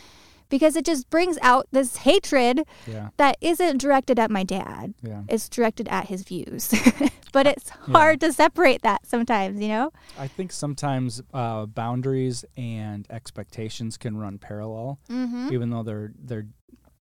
[0.49, 3.09] because it just brings out this hatred Yeah.
[3.17, 4.93] that isn't directed at my dad.
[5.03, 5.21] Yeah.
[5.29, 6.73] It's directed at his views.
[7.31, 9.91] but it's hard to separate that sometimes, you know?
[10.17, 15.49] I think sometimes uh, boundaries and expectations can run parallel, Mm-hmm.
[15.53, 16.47] even though they're they're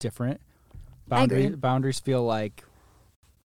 [0.00, 0.40] different.
[1.10, 1.26] I.
[1.26, 2.64] Boundaries boundaries feel like,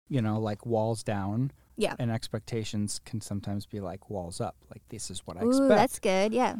[0.08, 1.94] you know, like walls down, Yeah.
[1.98, 4.56] and expectations can sometimes be like walls up.
[4.68, 5.68] Like this is what I Ooh, expect.
[5.68, 6.34] that's good.
[6.34, 6.56] Yeah.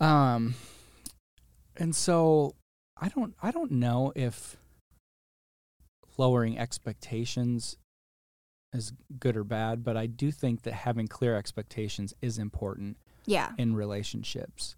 [0.00, 0.54] Um,
[1.76, 2.54] and so
[3.00, 4.56] I don't I don't know if
[6.18, 7.76] lowering expectations
[8.72, 13.52] is good or bad, but I do think that having clear expectations is important Yeah.
[13.58, 14.74] in relationships.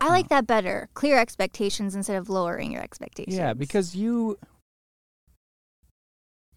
[0.00, 0.88] I Uh, like that better.
[0.94, 3.36] Clear expectations instead of lowering your expectations.
[3.36, 4.38] Yeah, because you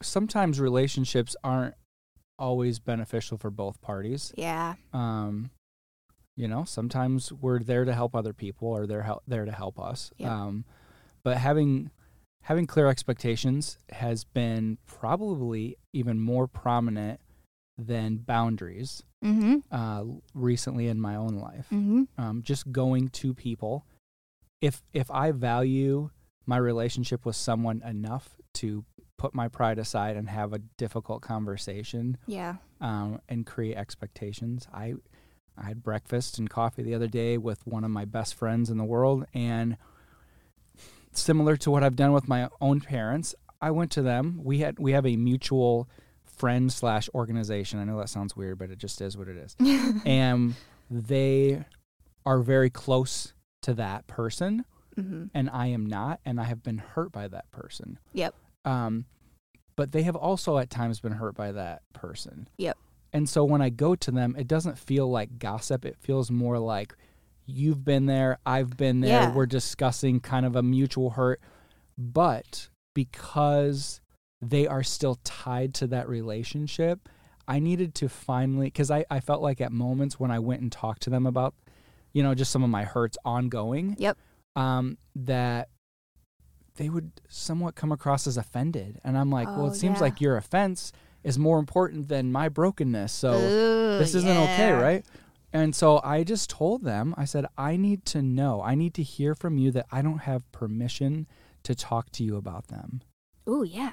[0.02, 1.76] sometimes relationships aren't
[2.40, 4.34] always beneficial for both parties.
[4.36, 4.76] Yeah.
[4.94, 5.52] Um,
[6.36, 9.80] you know, sometimes we're there to help other people, or they're hel- there to help
[9.80, 10.12] us.
[10.18, 10.32] Yep.
[10.32, 10.66] Um,
[11.24, 11.92] but having
[12.44, 17.20] having clear expectations has been probably even more prominent
[17.78, 19.58] than boundaries Mm-hmm.
[19.70, 21.66] uh, recently in my own life.
[21.74, 22.04] Mm-hmm.
[22.18, 23.86] Um, just going to people,
[24.62, 26.10] if if I value
[26.46, 28.86] my relationship with someone enough to
[29.20, 32.56] put my pride aside and have a difficult conversation, Yeah.
[32.82, 34.68] um, and create expectations.
[34.74, 34.96] I
[35.58, 38.78] I had breakfast and coffee the other day with one of my best friends in
[38.78, 39.76] the world, and
[41.12, 44.40] similar to what I've done with my own parents, I went to them.
[44.42, 45.90] We had we have a mutual
[46.24, 47.80] friend slash organization.
[47.80, 49.56] I know that sounds weird, but it just is what it is.
[50.06, 50.56] and
[50.90, 51.66] they
[52.26, 54.64] are very close to that person,
[54.98, 55.26] mm-hmm.
[55.34, 58.00] and I am not, and I have been hurt by that person.
[58.14, 58.34] Yep.
[58.66, 59.06] Um,
[59.76, 62.50] but they have also at times been hurt by that person.
[62.58, 62.78] Yep.
[63.14, 65.86] And so when I go to them, it doesn't feel like gossip.
[65.86, 66.94] It feels more like
[67.46, 69.22] you've been there, I've been there.
[69.24, 69.34] Yeah.
[69.34, 71.40] We're discussing kind of a mutual hurt.
[71.98, 74.02] But because
[74.42, 77.10] they are still tied to that relationship,
[77.48, 80.72] I needed to finally, because I, I felt like at moments when I went and
[80.72, 81.56] talked to them about,
[82.14, 84.18] you know, just some of my hurts ongoing, Yep.
[84.56, 85.70] um, that
[86.80, 89.02] they would somewhat come across as offended.
[89.04, 90.02] And I'm like, well, Oh, it seems yeah.
[90.04, 90.94] like your offense
[91.26, 93.12] is more important than my brokenness.
[93.12, 95.06] So Ooh, this isn't okay, right?
[95.52, 99.04] And so I just told them, I said, I need to know, I need to
[99.04, 101.28] hear from you that I don't have permission
[101.64, 103.02] to talk to you about them.
[103.46, 103.92] Oh, yeah.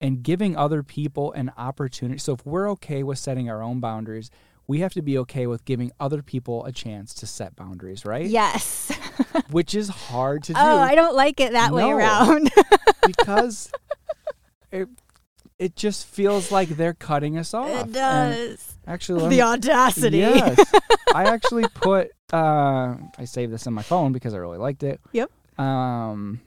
[0.00, 2.18] And giving other people an opportunity.
[2.18, 4.30] So if we're okay with setting our own boundaries,
[4.66, 8.26] we have to be okay with giving other people a chance to set boundaries, right?
[8.26, 8.90] Yes.
[9.50, 12.50] Which is hard to do oh, I don't like it that way around.
[13.06, 13.70] because
[14.72, 14.88] it
[15.58, 17.68] it just feels like they're cutting us off.
[17.68, 18.74] it And does.
[18.86, 20.18] actually, The me- audacity.
[20.18, 20.58] Yes.
[21.14, 25.00] I actually put uh I saved this in my phone because I really liked it.
[25.12, 25.30] Yep.
[25.60, 26.40] Um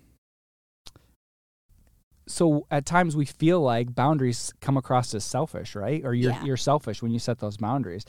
[2.28, 6.04] so at times we feel like boundaries come across as selfish, right?
[6.04, 6.44] Or you're Yeah.
[6.44, 8.04] you're selfish when you set those boundaries.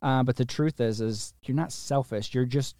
[0.00, 2.34] Uh, but the truth is is you're not selfish.
[2.34, 2.76] You're just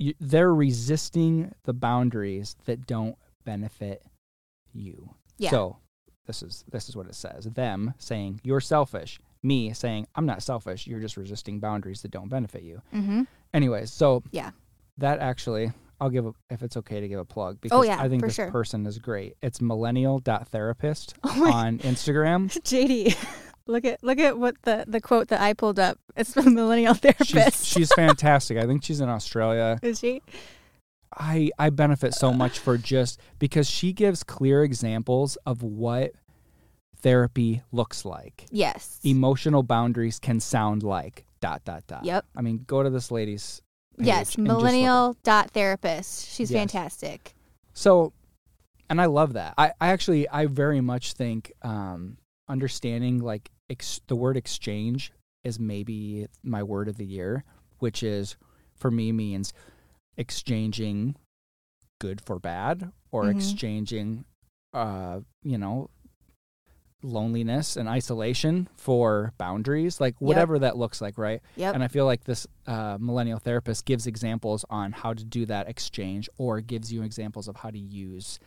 [0.00, 4.02] you, they're resisting the boundaries that don't benefit
[4.72, 5.10] you.
[5.38, 5.50] Yeah.
[5.50, 5.76] So
[6.26, 7.44] this is this is what it says.
[7.44, 9.20] Them saying you're selfish.
[9.42, 10.86] Me saying I'm not selfish.
[10.86, 12.82] You're just resisting boundaries that don't benefit you.
[12.94, 13.22] mm-hmm.
[13.54, 14.50] Anyways, so Yeah.
[14.98, 18.00] that actually I'll give a, if it's okay to give a plug because Oh, yeah,
[18.00, 18.50] I think this sure.
[18.50, 19.36] person is great.
[19.42, 22.48] It's millennial.therapist Oh on Instagram.
[22.62, 23.16] JD,
[23.70, 25.98] look at look at what the the quote that I pulled up.
[26.16, 27.64] It's from Millennial Therapist.
[27.64, 28.58] She's she's fantastic.
[28.58, 29.78] I think she's in Australia.
[29.82, 30.22] Is she?
[31.16, 36.12] I I benefit so much for just because she gives clear examples of what
[37.02, 38.46] therapy looks like.
[38.50, 39.00] Yes.
[39.04, 42.04] Emotional boundaries can sound like dot dot dot.
[42.04, 42.26] Yep.
[42.36, 43.62] I mean, go to this lady's
[43.98, 46.28] Yes, and just look millennial dot therapist.
[46.28, 46.60] She's Yes.
[46.60, 47.34] fantastic.
[47.74, 48.12] So,
[48.88, 49.54] and I love that.
[49.58, 52.16] I, I actually, I very much think um,
[52.48, 55.12] understanding like ex- the word exchange
[55.44, 57.44] is maybe my word of the year,
[57.78, 58.36] which is
[58.76, 59.52] for me means
[60.18, 61.14] exchanging
[62.00, 63.36] good for bad or Mhm.
[63.36, 64.24] exchanging,
[64.74, 65.88] uh, you know,
[67.02, 71.40] loneliness and isolation for boundaries, like whatever that looks like, right?
[71.56, 71.74] Yep.
[71.74, 75.66] And I feel like this uh, millennial therapist gives examples on how to do that
[75.68, 78.38] exchange or gives you examples of how to use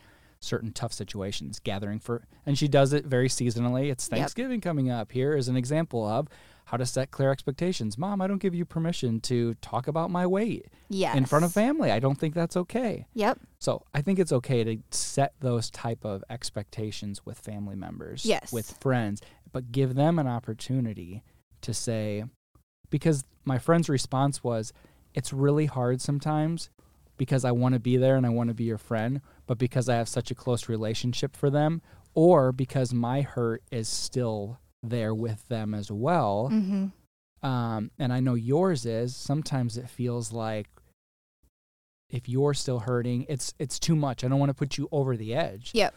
[0.44, 3.90] certain tough situations, gathering for, and she does it very seasonally.
[3.90, 4.18] It's Yep.
[4.18, 5.12] Thanksgiving coming up.
[5.12, 6.28] Here is an example of
[6.66, 7.98] how to set clear expectations.
[7.98, 11.14] Mom, I don't give you permission to talk about my weight yes.
[11.16, 11.90] in front of family.
[11.90, 13.06] I don't think that's okay.
[13.14, 13.38] Yep.
[13.58, 18.52] So I think it's okay to set those type of expectations with family members, Yes.
[18.52, 19.20] with friends,
[19.52, 21.22] but give them an opportunity
[21.62, 22.24] to say,
[22.90, 24.72] because my friend's response was,
[25.14, 26.70] it's really hard sometimes
[27.16, 29.88] because I want to be there and I want to be your friend, but because
[29.88, 31.80] I have such a close relationship for them,
[32.14, 37.46] or because my hurt is still there with them as well, Mm-hmm.
[37.48, 40.66] um, and I know yours is, sometimes it feels like
[42.10, 44.22] if you're still hurting, it's it's too much.
[44.22, 45.70] I don't want to put you over the edge.
[45.74, 45.94] Yep.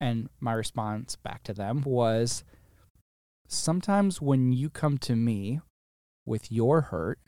[0.00, 2.44] And my response back to them was
[3.48, 5.60] sometimes when you come to me
[6.24, 7.18] with your hurt,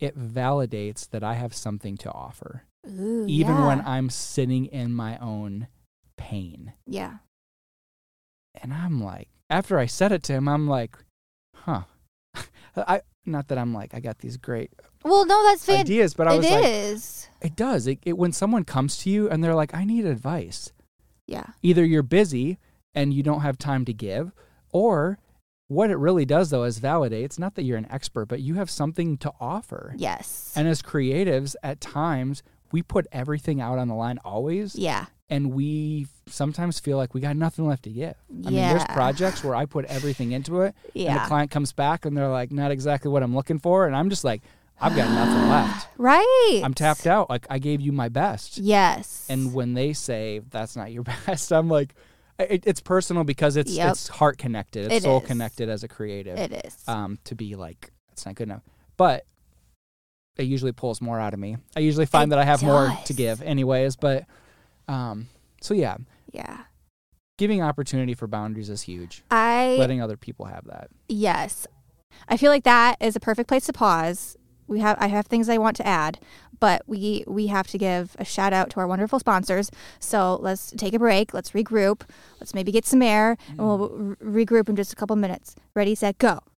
[0.00, 3.80] it validates that I have something to offer, Ooh, even when.
[3.86, 5.68] I'm sitting in my own
[6.16, 6.72] pain.
[6.86, 7.18] yeah.
[8.62, 10.96] And I'm like, after I said it to him, I'm like,
[11.54, 11.82] huh.
[12.76, 14.70] I not that I'm like I got these great
[15.04, 15.86] Well, no, that's fantastic.
[15.92, 17.86] ideas, but I It was like, it does.
[17.86, 20.72] It, it when someone comes to you and they're like, I need advice.
[21.26, 21.44] Yeah.
[21.62, 22.58] Either you're busy
[22.94, 24.32] and you don't have time to give,
[24.70, 25.18] or
[25.68, 27.24] what it really does though is validate.
[27.24, 29.94] It's not that you're an expert, but you have something to offer.
[29.96, 30.52] Yes.
[30.56, 35.06] And as creatives, at times we put everything out on the line always, yeah.
[35.30, 38.14] and we sometimes feel like we got nothing left to give.
[38.30, 42.04] I mean, there's projects where I put everything into it, and the client comes back
[42.04, 44.42] and they're like, not exactly what I'm looking for, and I'm just like,
[44.80, 45.88] I've got nothing left.
[45.96, 46.60] Right.
[46.62, 47.30] I'm tapped out.
[47.30, 48.58] Like I gave you my best.
[48.58, 49.26] Yes.
[49.28, 51.94] And when they say that's not your best, I'm like,
[52.38, 53.90] it, it's personal because it's Yep.
[53.92, 55.26] it's heart connected, it's It soul is.
[55.26, 56.38] connected as a creative.
[56.38, 56.76] it is.
[56.86, 58.62] Um, to be like, it's not good enough.
[58.96, 59.26] But
[60.36, 61.56] it usually pulls more out of me.
[61.76, 63.96] I usually find It that I have more to give, anyways.
[63.96, 64.24] But
[64.88, 65.28] um,
[65.60, 65.96] so yeah,
[66.32, 66.64] yeah.
[67.38, 69.22] giving opportunity for boundaries is huge.
[69.30, 70.88] I Letting other people have that.
[71.08, 71.66] yes.
[72.28, 74.36] I feel like that is a perfect place to pause
[74.68, 76.18] we have I have things I want to add,
[76.58, 79.70] but we we have to give a shout out to our wonderful sponsors.
[80.00, 81.34] So let's take a break.
[81.34, 82.02] Let's regroup.
[82.40, 84.16] Let's maybe get some air, and we'll mm.
[84.20, 85.54] re- regroup in just a couple minutes.
[85.74, 86.40] Ready, set, go.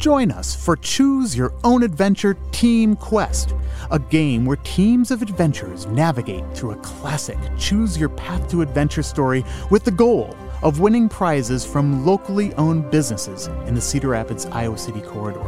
[0.00, 3.52] Join us for Choose Your Own Adventure Team Quest,
[3.90, 9.02] a game where teams of adventurers navigate through a classic Choose Your Path to Adventure
[9.02, 14.46] story with the goal of winning prizes from locally owned businesses in the Cedar Rapids,
[14.46, 15.44] Iowa City corridor.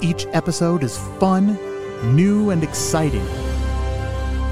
[0.00, 1.58] Each episode is fun,
[2.14, 3.26] new, and exciting.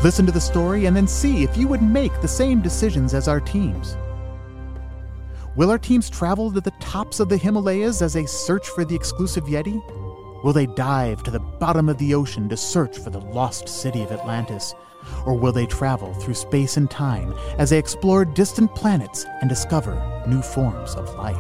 [0.03, 3.29] Listen to the story and then see if you would make the same decisions as
[3.29, 3.97] our teams.
[5.57, 8.95] Will our teams travel to the tops of the Himalayas as they search for the
[8.95, 9.83] exclusive Yeti?
[10.45, 14.01] Will they dive to the bottom of the ocean to search for the lost city
[14.03, 14.77] of Atlantis?
[15.27, 20.25] Or will they travel through space and time as they explore distant planets and discover
[20.29, 21.37] new forms of life?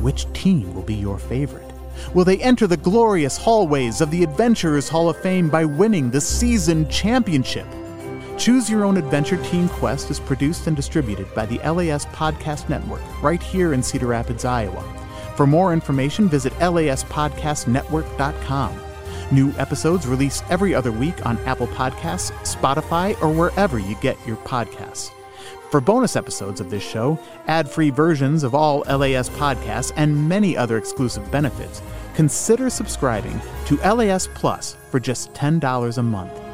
[0.00, 1.68] Which team will be your favorite?
[2.14, 6.20] Will they enter the glorious hallways of the Adventurers Hall of Fame by winning the
[6.20, 7.66] season championship?
[8.36, 13.00] Choose Your Own Adventure Team Quest is produced and distributed by the LAS Podcast Network
[13.22, 14.82] right here in Cedar Rapids, Iowa.
[15.36, 18.80] For more information, visit laspodcastnetwork.com.
[19.32, 24.36] New episodes released every other week on Apple Podcasts, Spotify, or wherever you get your
[24.36, 25.10] podcasts.
[25.70, 27.18] For bonus episodes of this show,
[27.48, 31.82] ad free versions of all LAS podcasts, and many other exclusive benefits,
[32.14, 36.45] consider subscribing to LAS Plus for just $10 a month.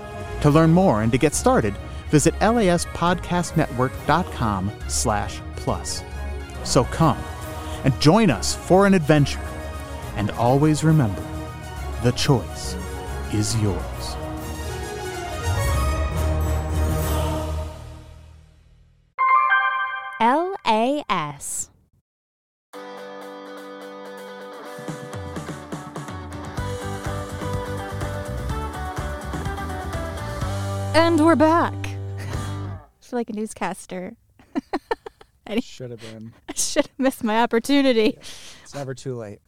[0.42, 1.74] To learn more and to get started,
[2.10, 6.02] visit laspodcastnetwork.com slash plus.
[6.64, 7.18] So come
[7.84, 9.40] and join us for an adventure.
[10.16, 11.22] And always remember,
[12.02, 12.76] the choice
[13.32, 14.16] is yours.
[31.32, 31.74] We're back.
[32.18, 34.16] I feel like a newscaster.
[35.62, 36.34] Should have been.
[36.50, 38.18] I should have missed my opportunity.
[38.62, 39.38] It's never too late.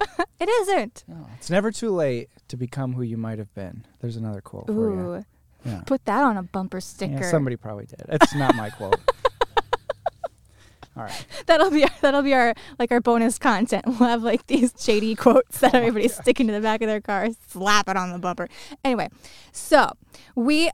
[0.40, 1.04] It isn't.
[1.06, 3.84] No, it's never too late to become who you might have been.
[4.00, 4.78] There's another quote for you.
[5.16, 5.24] Ooh,
[5.66, 5.82] Yeah.
[5.84, 7.12] put that on a bumper sticker.
[7.20, 8.00] yeah, somebody probably did.
[8.08, 8.98] It's not my quote.
[10.96, 11.26] All right.
[11.46, 13.84] That'll be our, that'll be our like our bonus content.
[13.88, 17.28] We'll have like these shady quotes that everybody's sticking to the back of their car,
[17.48, 18.48] slap it on the bumper.
[18.84, 19.08] Anyway,
[19.52, 19.90] so
[20.36, 20.70] we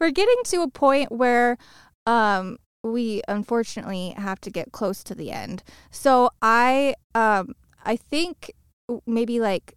[0.00, 1.58] we're getting to a point where
[2.06, 5.62] um we unfortunately have to get close to the end.
[5.90, 8.52] So I um I think
[9.06, 9.74] maybe like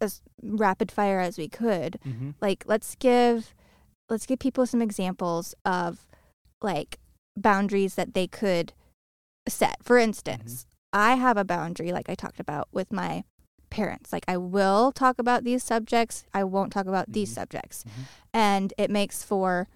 [0.00, 2.30] as rapid fire as we could Mm-hmm.
[2.40, 3.54] like let's give
[4.08, 6.06] let's give people some examples of
[6.62, 6.98] like
[7.42, 8.72] boundaries that they could
[9.48, 13.24] set for instance i have a boundary like i talked about with my
[13.70, 17.34] parents like i will talk about these subjects i won't talk about these Mhm.
[17.34, 18.02] subjects Mhm.
[18.34, 19.68] and it makes for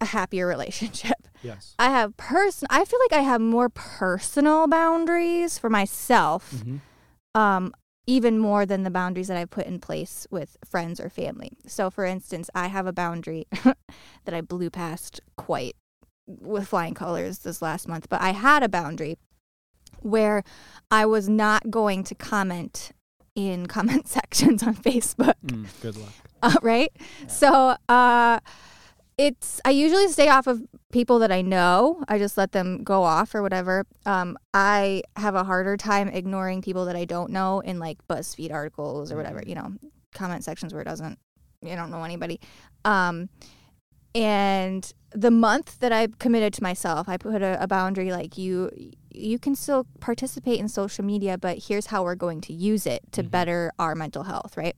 [0.00, 1.74] a happier relationship Yes.
[1.78, 6.76] i have person i feel like i have more personal boundaries for myself Mm-hmm.
[7.40, 7.72] um,
[8.06, 11.52] even more than the boundaries that I put in place with friends or family.
[11.66, 13.46] So, for instance, I have a boundary
[14.26, 15.74] that I blew past quite
[16.26, 19.18] with flying colors this last month, but I had a boundary
[20.00, 20.42] where
[20.90, 22.92] I was not going to comment
[23.34, 26.12] in comment sections on Facebook Mm, good luck.
[26.42, 26.92] uh, right?
[27.28, 28.40] So uh,
[29.16, 30.62] it's I usually stay off of
[30.92, 32.02] people that I know.
[32.08, 33.84] I just let them go off or whatever.
[34.06, 38.52] Um, I have a harder time ignoring people that I don't know in like BuzzFeed
[38.52, 39.42] articles or whatever.
[39.46, 39.72] You know,
[40.14, 41.18] comment sections where it doesn't.
[41.62, 42.40] You don't know anybody.
[42.84, 43.28] Um,
[44.14, 48.70] and the month that I committed to myself, I put a, a boundary like you.
[49.10, 53.02] You can still participate in social media, but here's how we're going to use it
[53.12, 53.30] to Mhm.
[53.30, 54.76] better our mental health, right?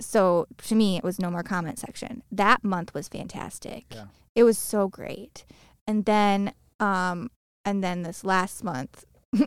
[0.00, 2.20] so to me, it was no more comment section.
[2.32, 3.84] That month was fantastic.
[3.94, 4.06] Yeah.
[4.34, 5.44] It was so great.
[5.86, 7.30] And then, um,
[7.64, 9.04] and then this last month,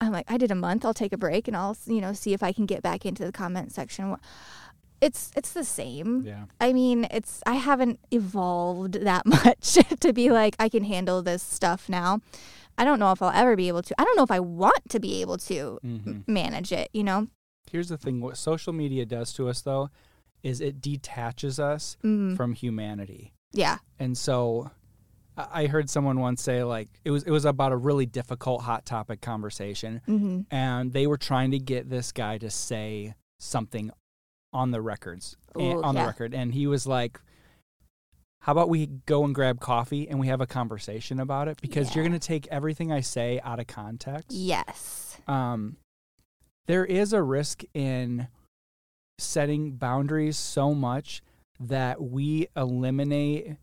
[0.00, 0.84] I'm like, I did a month.
[0.84, 3.24] I'll take a break and I'll, you know, see if I can get back into
[3.24, 4.16] the comment section.
[5.00, 6.22] It's it's the same.
[6.22, 6.44] Yeah.
[6.60, 11.42] I mean, it's I haven't evolved that much to be like I can handle this
[11.42, 12.20] stuff now.
[12.78, 13.94] I don't know if I'll ever be able to.
[13.98, 16.06] I don't know if I want to be able to Mhm.
[16.06, 16.88] m- manage it.
[16.92, 17.28] You know.
[17.70, 19.90] Here's the thing: what social media does to us, though,
[20.42, 22.36] is it detaches us Mhm.
[22.36, 23.32] from humanity.
[23.52, 23.78] Yeah.
[23.98, 24.70] And so,
[25.36, 28.86] I heard someone once say, like, it was it was about a really difficult hot
[28.86, 33.90] topic conversation, hmm and they were trying to get this guy to say something
[34.52, 37.20] on the records Ooh, on the record, and he was like.
[38.42, 41.60] How about we go and grab coffee and we have a conversation about it?
[41.60, 44.30] Because you're going to take everything I say out of context.
[44.30, 45.16] Yes.
[45.26, 45.78] um,
[46.68, 48.28] there is a risk in
[49.18, 51.22] setting boundaries so much
[51.58, 53.56] that we eliminate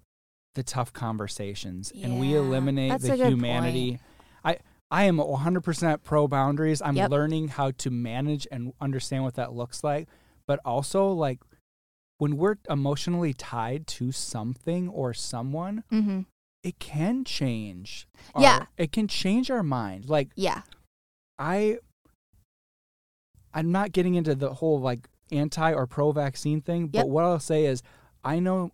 [0.55, 3.99] the tough conversations and we eliminate that's the humanity.
[4.43, 4.57] I
[4.91, 6.81] I am 100% pro boundaries.
[6.81, 7.09] I'm Yep.
[7.09, 10.09] learning how to manage and understand what that looks like,
[10.47, 11.39] but also like
[12.17, 16.21] when we're emotionally tied to something or someone, hmm
[16.63, 18.07] it can change.
[18.33, 18.65] our- Yeah.
[18.77, 20.07] it can change our mind.
[20.07, 20.61] Like Yeah.
[21.37, 21.79] I
[23.53, 27.03] I'm not getting into the whole like anti or pro vaccine thing, Yep.
[27.03, 27.83] but what I'll say is
[28.23, 28.71] I know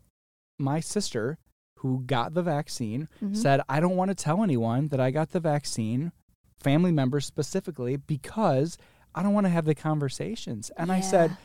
[0.58, 1.38] my sister
[1.78, 3.36] who got the vaccine Mhm.
[3.36, 6.12] said I don't want to tell anyone that I got the vaccine,
[6.60, 8.78] family members specifically, because
[9.16, 10.70] I don't want to have the conversations.
[10.78, 11.36] And I said Yeah.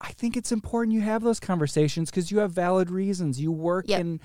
[0.00, 3.40] I think it's important you have those conversations because you have valid reasons.
[3.40, 4.00] You work Yep.
[4.00, 4.20] in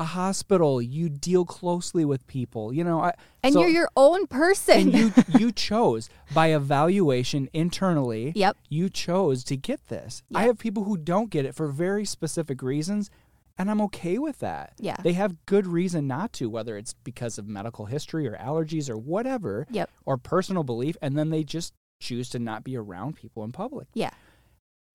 [0.00, 2.72] a hospital, you deal closely with people.
[2.72, 4.78] You know, I, and so- you're your own person.
[4.78, 8.32] and you you chose by evaluation internally.
[8.36, 8.56] Yep.
[8.68, 10.22] You chose to get this.
[10.34, 13.10] I have people who don't get it for very specific reasons,
[13.58, 14.72] and I'm okay with that.
[14.78, 14.96] Yeah.
[15.02, 18.96] They have good reason not to, whether it's because of medical history or allergies or
[18.96, 19.90] whatever, Yep.
[20.06, 23.88] or personal belief, and then they just choose to not be around people in public.
[23.94, 24.10] Yeah.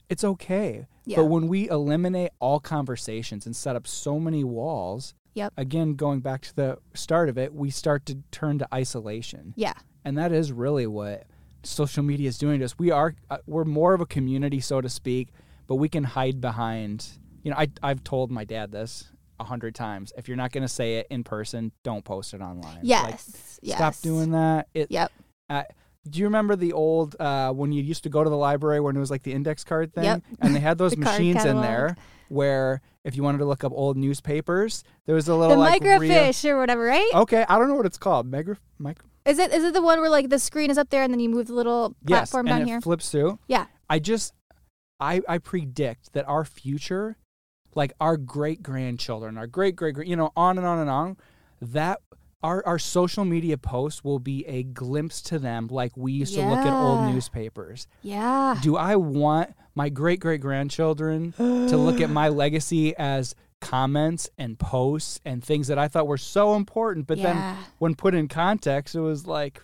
[0.10, 0.88] It's okay.
[1.06, 1.18] Yeah.
[1.18, 5.54] But when we eliminate all conversations and set up so many walls, Yep.
[5.58, 9.74] again, going back to the start of it, we start to turn to isolation yeah.
[10.06, 11.24] and that is really what
[11.64, 12.78] social media is doing to us.
[12.78, 15.30] We are uh, we're more of a community, so to speak,
[15.66, 17.08] but we can hide behind.
[17.42, 20.14] You know, I I've told my dad this a hundred times.
[20.18, 22.76] If you're not going to say it in person, don't post it online.
[22.76, 23.60] Like, Yes.
[23.64, 23.78] yes.
[23.78, 24.68] Stop doing that.
[24.76, 25.12] It, Yep.
[26.10, 28.96] Do you remember the old uh, when you used to go to the library when
[28.96, 30.24] it was like the index card thing, Yep.
[30.42, 31.96] and they had those The machines in there
[32.30, 35.82] where if you wanted to look up old newspapers, there was a little The like
[35.84, 37.10] real- microfiche or whatever, right?
[37.14, 38.30] Okay, I don't know what it's called.
[38.30, 39.08] Micro, micro.
[39.26, 41.20] Is it is it the one where like the screen is up there and then
[41.22, 42.82] you move the little Yes, platform and down it here?
[42.82, 43.40] flips through.
[43.48, 43.68] Yeah.
[43.90, 44.34] I just
[45.00, 47.16] I I predict that our future,
[47.76, 51.18] like our great grandchildren, our great great you know, on and on and on,
[51.62, 52.02] that
[52.44, 56.46] our our social media posts will be a glimpse to them like we used to
[56.46, 57.88] look at old newspapers.
[58.02, 58.58] Yeah.
[58.62, 64.60] Do I want my great great grandchildren to look at my legacy as comments and
[64.60, 68.94] posts and things that I thought were so important, but then when put in context,
[68.94, 69.62] it was like,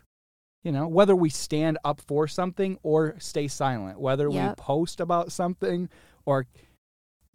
[0.64, 5.34] you know, whether we stand up for something or stay silent, whether we post about
[5.34, 5.90] something
[6.26, 6.48] or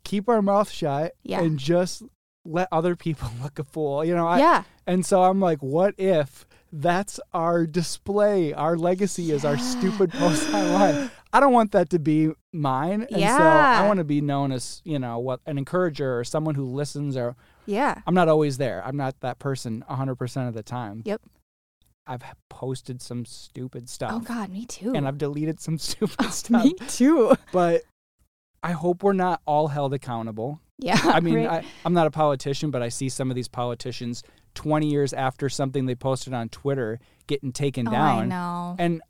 [0.05, 1.40] keep our mouth shut Yeah.
[1.42, 2.03] and just
[2.45, 4.26] let other people look a fool, you know.
[4.26, 4.62] I, yeah.
[4.86, 8.53] And so I'm like, what if that's our display?
[8.53, 11.11] Our legacy is our stupid post online.
[11.32, 13.07] I don't want that to be mine.
[13.11, 16.55] And so I want to be known as, you know, what an encourager or someone
[16.55, 17.34] who listens or
[17.66, 18.01] Yeah.
[18.07, 18.82] I'm not always there.
[18.84, 21.03] I'm not that person 100% of the time.
[21.05, 21.22] Yep.
[22.07, 24.12] I've posted some stupid oh stuff.
[24.14, 24.92] Oh God, me too.
[24.95, 26.64] And I've deleted some stupid stuff.
[26.64, 27.34] me too.
[27.53, 27.82] But
[28.65, 30.59] I hope we're not all held accountable.
[30.79, 30.99] Yeah.
[31.05, 31.62] I mean, right.
[31.62, 34.23] I, I'm not a politician, but I see some of these politicians
[34.55, 38.29] 20 years after something they posted on Twitter getting taken oh, I down.
[38.31, 38.77] know.
[38.79, 39.03] And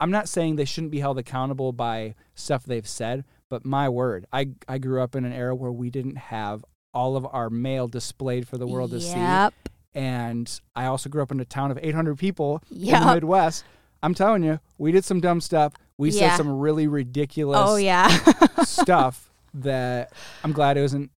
[0.00, 4.24] I'm not saying they shouldn't be held accountable by stuff they've said, but my word,
[4.32, 6.64] I, I grew up in an era where we didn't have
[6.94, 9.18] all of our mail displayed for the world to see.
[9.18, 9.54] Yep.
[9.94, 13.64] And I also grew up in a town of 800 people in the Midwest.
[14.02, 15.74] I'm telling you, we did some dumb stuff.
[16.00, 16.30] We Yeah.
[16.30, 18.08] said some really ridiculous Oh yeah.
[18.64, 21.10] stuff that I'm glad it wasn't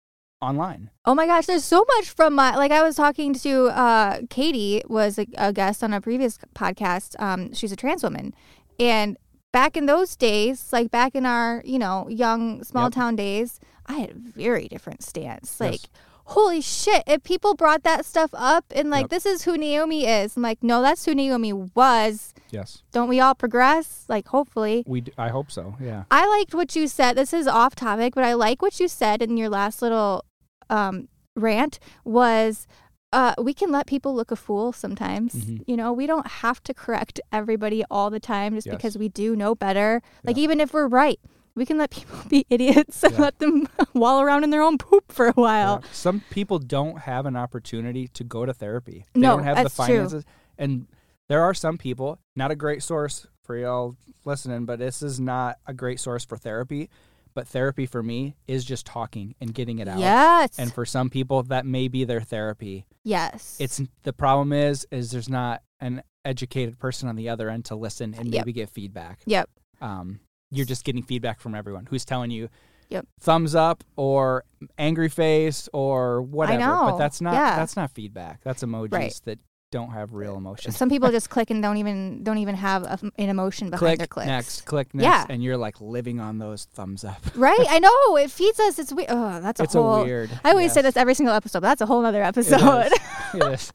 [0.41, 0.89] online.
[1.05, 4.81] Oh my gosh, there's so much from my like I was talking to uh Katie
[4.87, 7.15] was a, a guest on a previous podcast.
[7.21, 8.33] Um she's a trans woman.
[8.79, 9.17] And
[9.51, 12.93] back in those days, like back in our, you know, young small Yep.
[12.93, 15.59] town days, I had a very different stance.
[15.59, 15.87] Like Yes.
[16.25, 19.09] Holy shit, if people brought that stuff up and like Yep.
[19.09, 22.33] this is who Naomi is, I'm like, no, that's who Naomi was.
[22.51, 22.83] Yes.
[22.91, 24.05] Don't we all progress?
[24.07, 24.83] Like, hopefully.
[24.87, 25.75] We d- I hope so.
[25.79, 26.03] Yeah.
[26.11, 27.13] I liked what you said.
[27.17, 30.25] This is off topic, but I like what you said in your last little
[30.69, 32.67] um, rant was
[33.13, 35.33] uh, we can let people look a fool sometimes.
[35.33, 35.63] Mhm.
[35.67, 38.75] You know, we don't have to correct everybody all the time just Yes.
[38.77, 40.01] because we do know better.
[40.23, 40.43] Like, Yeah.
[40.43, 41.19] even if we're right,
[41.55, 43.21] we can let people be idiots and Yeah.
[43.21, 45.81] let them wallow around in their own poop for a while.
[45.83, 45.89] Yeah.
[45.91, 49.05] Some people don't have an opportunity to go to therapy.
[49.13, 50.23] They No, don't have that's the true.
[50.57, 50.87] And
[51.29, 53.95] there are some people, not a great source for y'all
[54.25, 56.89] listening, but this is not a great source for therapy.
[57.33, 59.99] But therapy for me is just talking and getting it out.
[59.99, 60.59] Yes.
[60.59, 62.85] And for some people, that may be their therapy.
[63.05, 63.55] yes.
[63.59, 67.75] It's the problem is is there's not an educated person on the other end to
[67.75, 68.41] listen and Yep.
[68.45, 69.21] maybe get feedback.
[69.25, 69.49] Yep.
[69.79, 70.19] Um,
[70.51, 72.49] you're just getting feedback from everyone who's telling you
[72.89, 73.07] Yep.
[73.21, 74.43] thumbs up or
[74.77, 76.59] angry face or whatever.
[76.59, 76.87] know.
[76.91, 77.55] But that's not Yeah.
[77.55, 78.41] that's not feedback.
[78.43, 79.21] That's emojis Right.
[79.25, 79.39] that
[79.71, 80.73] don't have real emotion.
[80.73, 83.97] Some people just click and don't even don't even have a, an emotion behind click
[83.99, 84.25] their clicks.
[84.25, 85.25] Click next, click next, Yeah.
[85.33, 87.21] and you're like living on those thumbs up.
[87.37, 87.65] Right?
[87.69, 88.77] I know it feeds us.
[88.77, 89.07] It's weird.
[89.09, 90.01] Oh, that's a it's whole.
[90.01, 90.29] a weird.
[90.43, 90.93] I always say yes.
[90.93, 92.87] this every single episode, but that's a whole other episode.
[92.87, 92.93] is.
[93.33, 93.71] It is.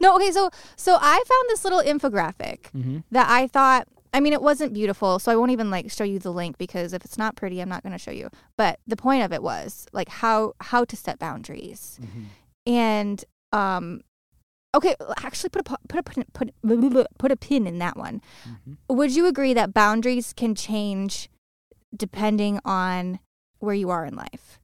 [0.00, 3.88] no, okay, so so I found this little infographic hmm that I thought.
[4.14, 6.92] I mean, it wasn't beautiful, so I won't even like show you the link because
[6.92, 8.28] if it's not pretty, I'm not going to show you.
[8.58, 12.24] But the point of it was like how how to set boundaries, hmm
[12.64, 14.02] and um,
[14.74, 16.50] okay, actually put a pu- put a pin, put
[17.18, 18.20] put a pin in that one.
[18.44, 21.28] hmm Would you agree that boundaries can change
[21.96, 23.18] depending on
[23.58, 24.58] where you are in life?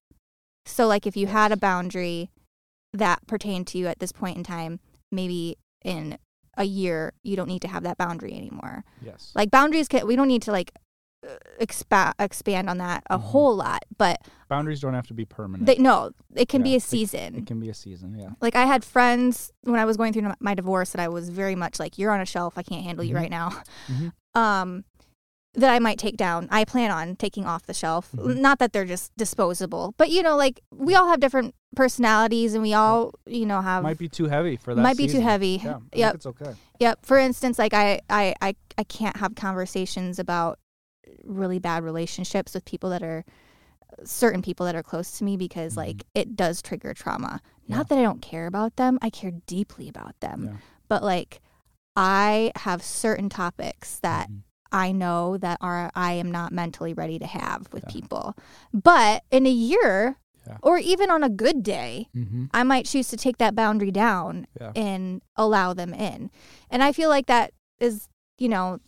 [0.66, 2.30] So, like, if you had a boundary
[2.92, 4.80] that pertained to you at this point in time,
[5.10, 6.18] maybe in
[6.58, 8.84] a year, you don't need to have that boundary anymore.
[9.02, 9.32] Yes.
[9.34, 10.72] Like, boundaries can, we don't need to, like,
[11.60, 13.22] expa- expand on that a Mhm.
[13.22, 15.66] whole lot, but Boundaries don't have to be permanent.
[15.66, 18.14] they, no, it can be a season it can be a season.
[18.16, 18.30] Yeah.
[18.40, 21.54] like I had friends when I was going through my divorce that I was very
[21.56, 22.54] much like, you're on a shelf.
[22.56, 23.18] I can't handle you Mhm.
[23.18, 23.50] right now.
[23.88, 24.12] Mhm.
[24.34, 24.84] Um,
[25.54, 26.46] that I might take down.
[26.50, 28.10] I plan on taking off the shelf.
[28.12, 28.38] Mhm.
[28.38, 32.62] Not that they're just disposable, but you know, like we all have different personalities, and
[32.62, 34.80] we all, you know, have Might be too heavy for that.
[34.82, 35.60] might be too heavy.
[35.62, 35.70] Yeah.
[35.70, 36.14] I think Yep.
[36.14, 36.54] It's okay.
[36.80, 37.04] Yep.
[37.04, 40.58] For instance, like I, I, I, I can't have conversations about
[41.24, 43.24] really bad relationships with people that are
[44.04, 45.78] certain people that are close to me because Mhm.
[45.78, 47.40] like it does trigger trauma.
[47.66, 47.78] Yeah.
[47.78, 48.98] Not that I don't care about them.
[49.02, 50.44] I care deeply about them.
[50.44, 50.56] Yeah.
[50.88, 51.40] But like
[51.96, 54.42] I have certain topics that Mhm.
[54.72, 57.92] I know that are I am not mentally ready to have with Yeah.
[57.92, 58.34] people.
[58.72, 60.58] But in a year Yeah.
[60.62, 62.46] or even on a good day, Mm-hmm.
[62.52, 64.72] I might choose to take that boundary down Yeah.
[64.76, 66.30] and allow them in.
[66.70, 68.08] And I feel like that is,
[68.38, 68.78] you know,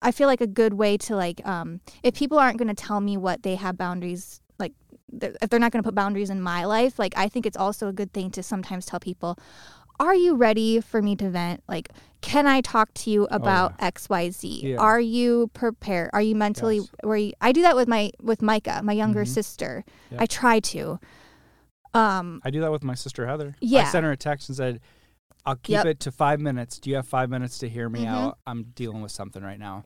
[0.00, 3.00] I feel like a good way to like um if people aren't going to tell
[3.00, 4.72] me what they have boundaries like
[5.42, 7.88] if they're not going to put boundaries in my life, like I think it's also
[7.88, 9.38] a good thing to sometimes tell people
[10.00, 11.62] are you ready for me to vent?
[11.68, 11.90] Like,
[12.20, 14.60] can I talk to you about X, Y, Z?
[14.64, 14.76] Oh, Yeah.
[14.78, 16.10] Are you prepared?
[16.12, 16.88] Are you mentally Yes.
[17.02, 19.28] where you, I do that with my with Micah, my younger Mhm.
[19.28, 19.84] sister.
[20.10, 20.18] Yeah.
[20.22, 20.98] I try to.
[21.94, 23.56] Um, I do that with my sister Heather.
[23.60, 23.82] Yeah.
[23.82, 24.80] I sent her a text and said,
[25.46, 25.86] "I'll keep Yep.
[25.86, 26.78] it to five minutes.
[26.78, 28.08] Do you have five minutes to hear me Mhm.
[28.08, 28.38] out?
[28.46, 29.84] I'm dealing with something right now."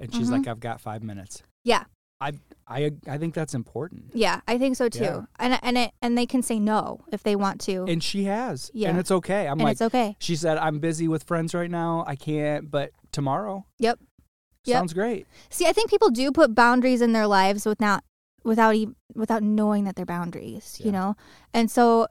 [0.00, 0.32] And she's Mhm.
[0.32, 1.84] like, "I've got five minutes." Yeah.
[2.20, 2.32] I
[2.66, 4.10] I I think that's important.
[4.14, 5.02] Yeah, I think so too.
[5.04, 5.20] Yeah.
[5.38, 7.84] And and it and they can say no if they want to.
[7.84, 8.70] And she has.
[8.72, 8.90] Yeah.
[8.90, 9.46] And it's okay.
[9.46, 10.16] I'm and like, it's okay.
[10.20, 12.04] she said, "I'm busy with friends right now.
[12.06, 13.98] I can't, but tomorrow." Yep.
[14.64, 14.74] Yep.
[14.76, 15.26] Sounds great.
[15.50, 18.02] See, I think people do put boundaries in their lives without
[18.44, 20.86] without even without knowing that they're boundaries, Yeah.
[20.86, 21.16] you know?
[21.52, 22.06] And so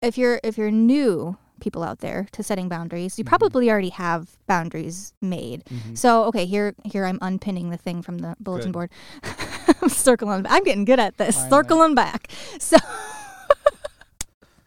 [0.00, 3.28] if you're if you're new people out there to setting boundaries, you Mhm.
[3.28, 5.64] probably already have boundaries made.
[5.64, 5.96] Mhm.
[5.96, 8.72] So, okay, here here I'm unpinning the thing from the bulletin Good.
[8.72, 8.90] board.
[9.82, 10.44] I'm circling.
[10.48, 11.36] I'm getting good at this.
[11.48, 12.30] Circling back.
[12.58, 12.76] So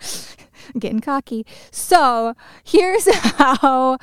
[0.01, 1.45] I'm getting cocky.
[1.71, 2.33] So
[2.63, 3.05] here's
[3.37, 3.97] how.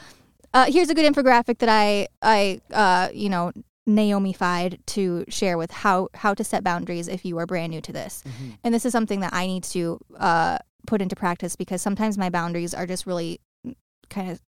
[0.55, 3.53] Uh, here's a good infographic that I I uh, you know
[3.87, 7.93] Naomi-fied to share with how how to set boundaries if you are brand new to
[7.93, 8.23] this.
[8.27, 8.59] Mhm.
[8.63, 12.31] And this is something that I need to uh, put into practice because sometimes my
[12.31, 13.41] boundaries are just really
[14.11, 14.41] kind of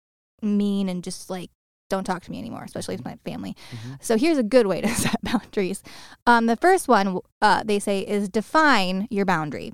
[0.41, 1.49] mean and just like
[1.89, 3.55] don't talk to me anymore, especially with my family.
[3.71, 4.03] Mhm.
[4.03, 5.84] So here's a good way to set boundaries.
[6.25, 9.73] Um, the first one uh, they say is define your boundary.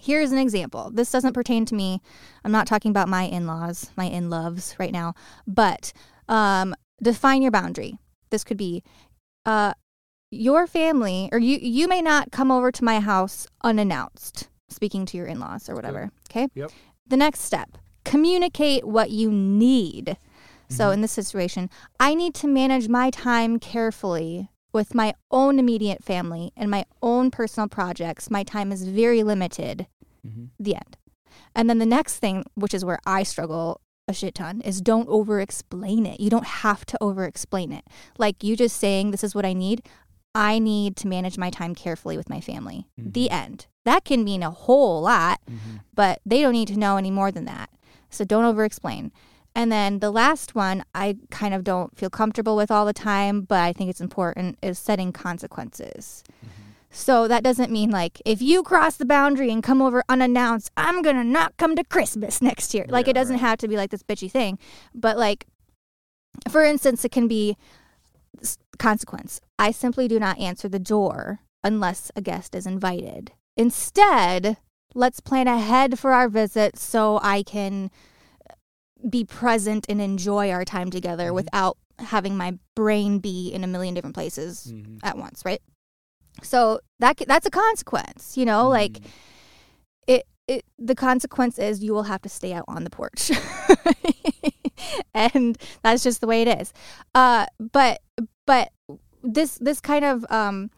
[0.00, 0.90] Here's an example.
[0.92, 2.00] This doesn't pertain to me.
[2.44, 5.14] I'm not talking about my in-laws, my in-loves right now,
[5.46, 5.92] but
[6.28, 7.98] um, define your boundary.
[8.30, 8.82] This could be
[9.46, 9.72] uh,
[10.30, 11.58] your family, or you.
[11.60, 16.10] You may not come over to my house unannounced, speaking to your in-laws or whatever.
[16.30, 16.48] Okay.
[16.54, 16.70] Yep.
[17.06, 20.16] The next step: communicate what you need.
[20.68, 20.94] So Mhm.
[20.94, 26.52] in this situation, I need to manage my time carefully with my own immediate family
[26.56, 28.30] and my own personal projects.
[28.30, 29.86] My time is very limited
[30.26, 30.50] Mhm.
[30.60, 30.96] The end.
[31.54, 35.08] And then the next thing, which is where I struggle a shit ton, is don't
[35.08, 36.20] over explain it.
[36.20, 37.84] You don't have to over explain it.
[38.18, 39.82] Like you just saying, this is what I need.
[40.38, 42.86] I need to manage my time carefully with my family.
[42.98, 43.10] Mm-hmm.
[43.10, 43.66] The end.
[43.84, 45.78] That can mean a whole lot, mm-hmm.
[45.96, 47.70] but they don't need to know any more than that.
[48.08, 49.10] So don't over explain.
[49.56, 53.40] And then the last one, I kind of don't feel comfortable with all the time,
[53.40, 56.22] but I think it's important, is setting consequences.
[56.30, 56.62] Mm-hmm.
[56.92, 61.02] So that doesn't mean like if you cross the boundary and come over unannounced, I'm
[61.02, 62.86] gonna not come to Christmas next year.
[62.88, 64.56] Like it doesn't have to be like this bitchy thing,
[64.94, 65.46] but like
[66.48, 67.56] for instance, it can be
[68.78, 69.40] consequence.
[69.58, 73.32] I simply do not answer the door unless a guest is invited.
[73.56, 74.56] Instead,
[74.94, 77.90] let's plan ahead for our visit so I can
[79.08, 83.94] be present and enjoy our time together without having my brain be in a million
[83.94, 84.98] different places Mhm.
[85.02, 85.60] at once, right?
[86.42, 89.06] So that that's a consequence, you know, like Mm.
[90.48, 93.30] It the consequence is you will have to stay out on the porch.
[95.14, 96.72] and that's just the way it is.
[97.14, 98.00] Uh but
[98.46, 98.72] but
[99.22, 100.70] this this kind of um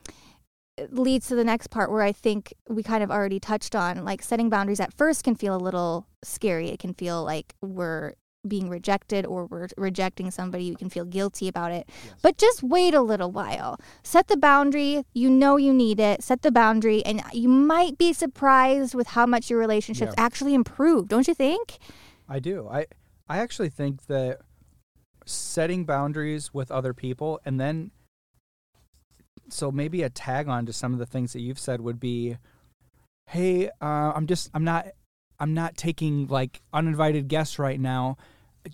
[0.91, 4.23] leads to the next part where I think we kind of already touched on like
[4.23, 6.68] setting boundaries at first can feel a little scary.
[6.68, 8.14] It can feel like we're
[8.47, 10.64] being rejected or we're rejecting somebody.
[10.64, 11.88] You can feel guilty about it.
[12.22, 13.78] But just wait a little while.
[14.03, 15.05] Set the boundary.
[15.12, 16.22] You know you need it.
[16.22, 20.24] Set the boundary, and you might be surprised with how much your relationships Yeah.
[20.24, 21.09] actually improve.
[21.09, 21.78] Don't you think?
[22.28, 22.68] I do.
[22.68, 22.86] I
[23.28, 24.41] I actually think that
[25.26, 27.93] setting boundaries with other people and then
[29.49, 32.36] so maybe a tag on to some of the things that you've said would be
[33.28, 34.86] hey, uh, I'm just I'm not
[35.41, 38.16] I'm not taking like uninvited guests right now.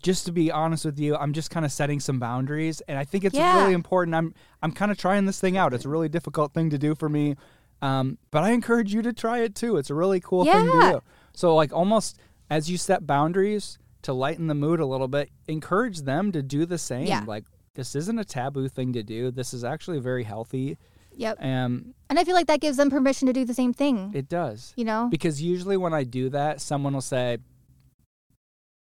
[0.02, 3.04] Just to be honest with you, I'm just kind of setting some boundaries and I
[3.04, 3.60] think it's Yeah.
[3.62, 4.14] really important.
[4.16, 5.72] I'm I'm kind of trying this thing out.
[5.72, 7.36] It's a really difficult thing to do for me.
[7.82, 9.76] Um, but I encourage you to try it too.
[9.76, 11.00] It's a really cool thing to do.
[11.34, 12.18] So like almost
[12.50, 16.66] as you set boundaries to lighten the mood a little bit, encourage them to do
[16.66, 17.06] the same.
[17.06, 17.22] Yeah.
[17.26, 17.44] Like
[17.74, 19.30] this isn't a taboo thing to do.
[19.30, 20.78] This is actually very healthy.
[21.16, 21.38] Yep.
[21.42, 24.12] Um, And I feel like that gives them permission to do the same thing.
[24.14, 24.72] it does.
[24.76, 25.08] you know?
[25.10, 27.38] Because usually when I do that, someone will say,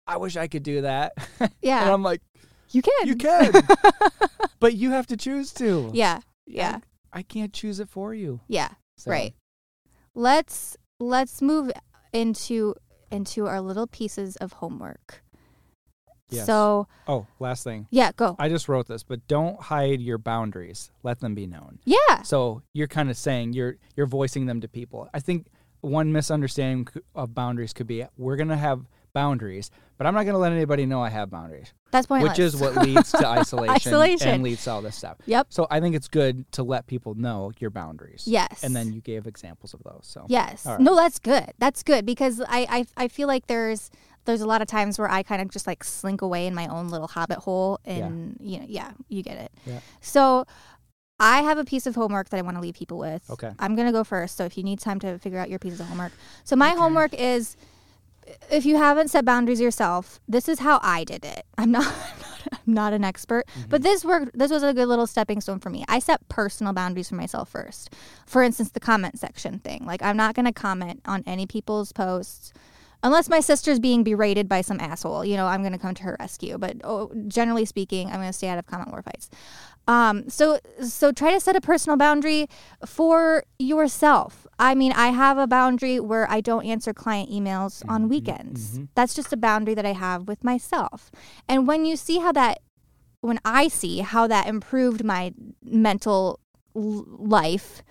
[0.07, 1.13] I wish I could do that.
[1.63, 1.83] Yeah.
[1.83, 2.21] and I'm like,
[2.71, 3.07] you can.
[3.07, 3.53] you can.
[4.61, 5.91] but you have to choose to.
[5.95, 6.21] Yeah.
[6.47, 6.81] Yeah.
[7.13, 8.41] I can't choose it for you.
[8.49, 8.71] Yeah.
[8.97, 9.35] So, Right.
[10.15, 11.71] Let's let's move
[12.13, 12.75] into
[13.11, 15.23] into our little pieces of homework.
[16.31, 16.47] Yes.
[16.47, 17.87] So, Oh, last thing.
[17.91, 18.37] yeah, go.
[18.39, 20.91] I just wrote this, but don't hide your boundaries.
[21.03, 21.79] Let them be known.
[21.85, 22.23] yeah.
[22.23, 25.09] So you're kind of saying you're you're voicing them to people.
[25.15, 25.47] I think
[25.81, 28.83] one misunderstanding of boundaries could be we're gonna have
[29.15, 32.31] boundaries, but I'm not gonna let anybody know I have boundaries, That's pointless.
[32.31, 34.29] which is what leads to isolation, Isolation.
[34.29, 35.19] and leads to all this stuff.
[35.27, 35.49] Yep.
[35.51, 38.25] So I think it's good to let people know your boundaries.
[38.27, 38.63] Yes.
[38.65, 40.03] And then you gave examples of those.
[40.05, 40.65] So Yes.
[40.65, 40.81] Right.
[40.81, 41.53] No, that's good.
[41.59, 43.91] That's good because I, I I feel like there's
[44.25, 46.67] there's a lot of times where I kind of just like slink away in my
[46.69, 49.53] own little hobbit hole and you know, yeah, you get it.
[49.67, 49.81] Yeah.
[50.01, 50.45] So
[51.21, 53.29] I have a piece of homework that I want to leave people with.
[53.29, 53.51] Okay.
[53.59, 54.37] I'm going to go first.
[54.37, 56.13] So if you need time to figure out your pieces of homework.
[56.45, 57.57] So my homework is
[58.51, 61.45] if you haven't set boundaries yourself, this is how I did it.
[61.59, 61.93] I'm not
[62.53, 63.91] I'm not an expert, but mm-hmm.
[63.91, 65.85] this worked this was a good little stepping stone for me.
[65.89, 67.95] I set personal boundaries for myself first.
[68.27, 69.85] For instance, the comment section thing.
[69.87, 72.53] Like I'm not going to comment on any people's posts
[73.03, 75.25] unless my sister's being berated by some asshole.
[75.25, 78.27] You know, I'm going to come to her rescue, but oh, generally speaking, I'm going
[78.27, 79.31] to stay out of comment war fights.
[79.89, 82.47] Um, so so try to set a personal boundary
[82.87, 84.47] for yourself.
[84.59, 88.11] I mean, I have a boundary where I don't answer client emails mm-hmm, on mm-hmm,
[88.11, 88.73] weekends.
[88.73, 88.85] Mm-hmm.
[88.95, 91.11] That's just a boundary that I have with myself.
[91.49, 92.61] And when you see how that
[93.23, 95.33] when I see how that improved my
[95.65, 96.39] mental
[96.77, 97.83] l- life,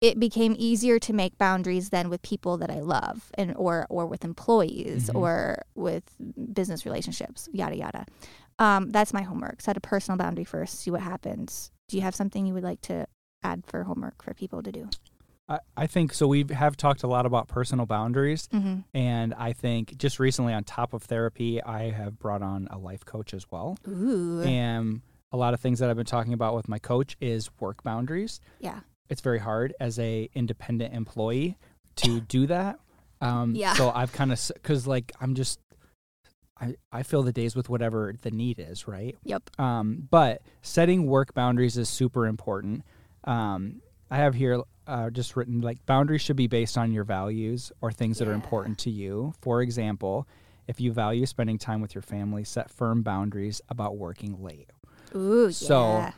[0.00, 4.06] it became easier to make boundaries than with people that I love and or or
[4.06, 6.04] with employees or with
[6.52, 8.06] business relationships, yada yada.
[8.60, 9.60] Um, that's my homework.
[9.60, 10.78] Set a personal boundary first.
[10.80, 11.72] See what happens.
[11.88, 13.06] Do you have something you would like to
[13.42, 14.88] add for homework for people to do?
[15.48, 16.28] I, I think so.
[16.28, 18.80] We have talked a lot about personal boundaries, Mm-hmm.
[18.94, 23.04] and I think just recently, on top of therapy, I have brought on a life
[23.04, 23.76] coach as well.
[23.88, 25.00] Ooh, And
[25.32, 28.40] a lot of things that I've been talking about with my coach is work boundaries.
[28.60, 31.56] yeah, It's very hard as a independent employee
[31.96, 32.78] to do that.
[33.20, 33.72] Um, Yeah.
[33.74, 35.58] So I've kind of because like I'm just
[36.60, 39.16] I I fill the days with whatever the need is, right?
[39.24, 42.82] yep, Um, but setting work boundaries is super important.
[43.24, 43.80] Um,
[44.10, 47.92] I have here uh, just written like boundaries should be based on your values or
[47.92, 49.32] things that are important to you.
[49.40, 50.26] For example,
[50.66, 54.70] if you value spending time with your family, set firm boundaries about working late.
[55.14, 56.12] ooh, So, yeah,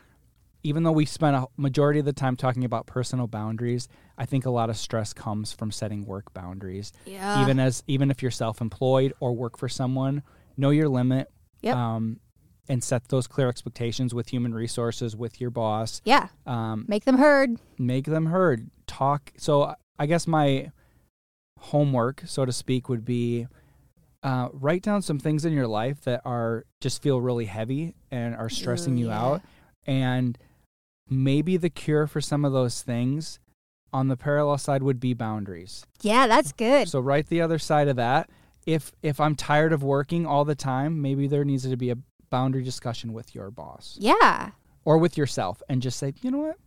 [0.63, 3.87] even though we spent a majority of the time talking about personal boundaries,
[4.17, 6.91] I think a lot of stress comes from setting work boundaries.
[7.05, 7.41] Yeah.
[7.41, 10.23] Even as even if you're self-employed or work for someone,
[10.57, 11.29] know your limit.
[11.61, 11.75] Yep.
[11.75, 12.19] Um,
[12.69, 16.01] and set those clear expectations with human resources, with your boss.
[16.05, 16.29] yeah.
[16.45, 17.57] Um, Make them heard.
[17.77, 18.69] make them heard.
[18.87, 19.33] Talk.
[19.35, 20.71] So I guess my
[21.59, 23.47] homework, so to speak, would be
[24.23, 28.33] uh, write down some things in your life that are just feel really heavy and
[28.33, 29.21] are stressing Ooh, you yeah.
[29.21, 29.41] out,
[29.85, 30.37] and
[31.09, 33.39] maybe the cure for some of those things
[33.91, 35.85] on the parallel side would be boundaries.
[36.01, 36.89] Yeah, that's good.
[36.89, 38.29] So right the other side of that.
[38.65, 41.97] If if I'm tired of working all the time, maybe there needs to be a
[42.29, 44.51] boundary discussion with your boss yeah.
[44.85, 46.57] or with yourself and just say, you know what?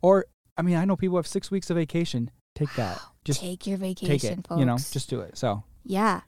[0.00, 0.26] Or
[0.56, 2.30] I mean, I know people have six weeks of vacation.
[2.54, 3.00] Take that.
[3.24, 4.46] Just take your vacation, take it.
[4.48, 4.58] folks.
[4.58, 5.38] You know, just do it.
[5.38, 6.22] So yeah.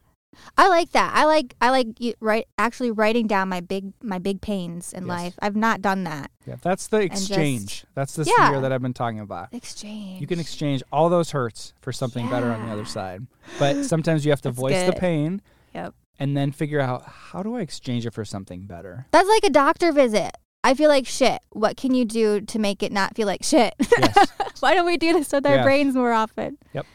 [0.59, 1.13] I like that.
[1.15, 5.05] I like I like you, right actually writing down my big my big pains in
[5.05, 5.09] Yes.
[5.09, 5.35] life.
[5.43, 6.31] I've not done that.
[6.47, 7.85] yeah, that's the just- exchange.
[7.95, 8.49] that's the Yeah.
[8.49, 9.53] sphere that I've been talking about.
[9.53, 10.21] Exchange.
[10.21, 13.27] You can exchange all those hurts for something better on the other side.
[13.59, 15.43] But sometimes you have to voice the pain
[15.75, 15.95] Yep.
[16.19, 19.07] and then figure out how do I exchange it for something better.
[19.11, 20.33] That's like a doctor visit.
[20.63, 21.41] I feel like shit.
[21.51, 23.75] What can you do to make it not feel like shit?
[23.99, 24.29] Yes.
[24.61, 25.63] Why don't we do this with our Yeah.
[25.63, 26.57] brains more often?
[26.73, 26.87] Yep.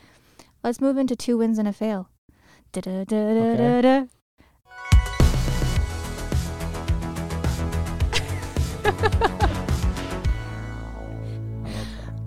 [0.63, 2.09] Let's move into two wins and a fail.
[2.77, 4.05] Okay.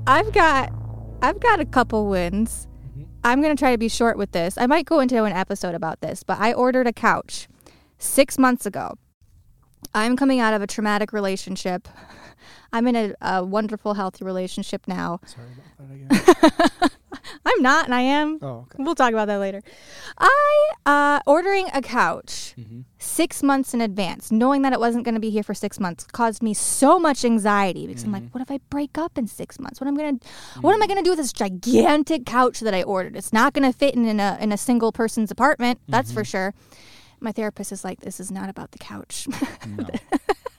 [0.06, 0.72] I've got
[1.22, 2.66] I've got a couple wins.
[2.90, 3.02] Mm-hmm.
[3.22, 4.58] I'm going to try to be short with this.
[4.58, 7.46] I might go into an episode about this, but I ordered a couch
[7.98, 8.94] 6 months ago.
[9.94, 11.88] I'm coming out of a traumatic relationship.
[12.72, 15.20] I'm in a, a wonderful healthy relationship now.
[15.24, 15.46] Sorry
[15.78, 16.90] about that again.
[17.46, 18.38] I'm not and I am.
[18.42, 18.76] oh, okay.
[18.82, 19.62] We'll talk about that later.
[20.18, 22.84] I uh ordering a couch Mhm.
[22.98, 26.04] 6 months in advance, knowing that it wasn't going to be here for 6 months
[26.04, 28.38] caused me so much anxiety because I'm like, Mm-hmm.
[28.38, 29.80] what if I break up in 6 months?
[29.80, 30.28] What am I going to
[30.60, 33.16] what am I going to do with this gigantic couch that I ordered?
[33.16, 36.18] It's not going to fit in, in a in a single person's apartment, that's Mm-hmm.
[36.20, 36.54] for sure.
[37.20, 39.28] My therapist is like, this is not about the couch.
[39.66, 39.86] No.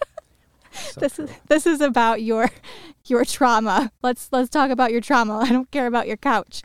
[0.94, 1.26] So this true.
[1.26, 2.50] is this is about your
[3.06, 3.92] your trauma.
[4.02, 5.40] Let's let's talk about your trauma.
[5.44, 6.62] I don't care about your couch.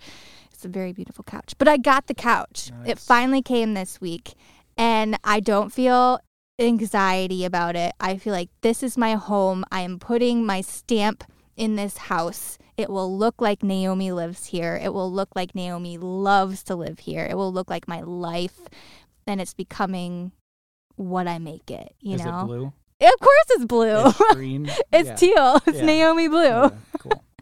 [0.53, 1.55] It's a very beautiful couch.
[1.57, 2.73] But I got the couch.
[2.85, 4.35] It finally came this week
[4.77, 6.19] and I don't feel
[6.59, 7.93] anxiety about it.
[8.01, 9.65] I feel like this is my home.
[9.71, 11.23] I am putting my stamp
[11.57, 12.59] in this house.
[12.77, 14.81] It will look like Naomi lives here.
[14.83, 17.25] It will look like Naomi loves to live here.
[17.29, 18.61] It will look like my life
[19.29, 20.33] and it's becoming
[20.97, 22.41] what I make it, you Is know.
[22.41, 22.73] it blue?
[23.01, 24.07] Of course it's blue.
[24.09, 24.71] It's green.
[24.93, 25.15] It's Yeah.
[25.17, 25.61] teal.
[25.67, 25.85] It's Yeah.
[25.85, 26.43] Naomi Blue.
[26.43, 27.25] Yeah, cool.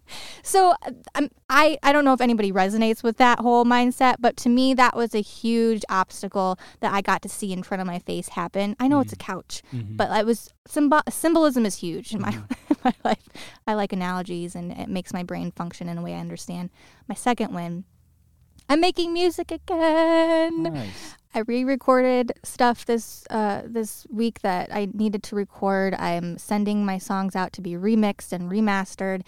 [0.44, 0.72] So
[1.16, 4.72] I'm, I I don't know if anybody resonates with that whole mindset, but to me
[4.74, 8.28] that was a huge obstacle that I got to see in front of my face
[8.28, 8.76] happen.
[8.78, 9.96] I know it's a couch, Mhm.
[9.96, 12.52] but it was symbo- symbolism is huge in my Mm-hmm.
[12.70, 13.28] in my life.
[13.66, 16.70] I like analogies and it makes my brain function in a way I understand.
[17.08, 17.82] My second win,
[18.68, 20.64] I'm making music again.
[20.64, 21.16] Nice.
[21.34, 25.94] I re-recorded stuff this uh, this week that I needed to record.
[25.94, 29.20] I'm sending my songs out to be remixed and remastered.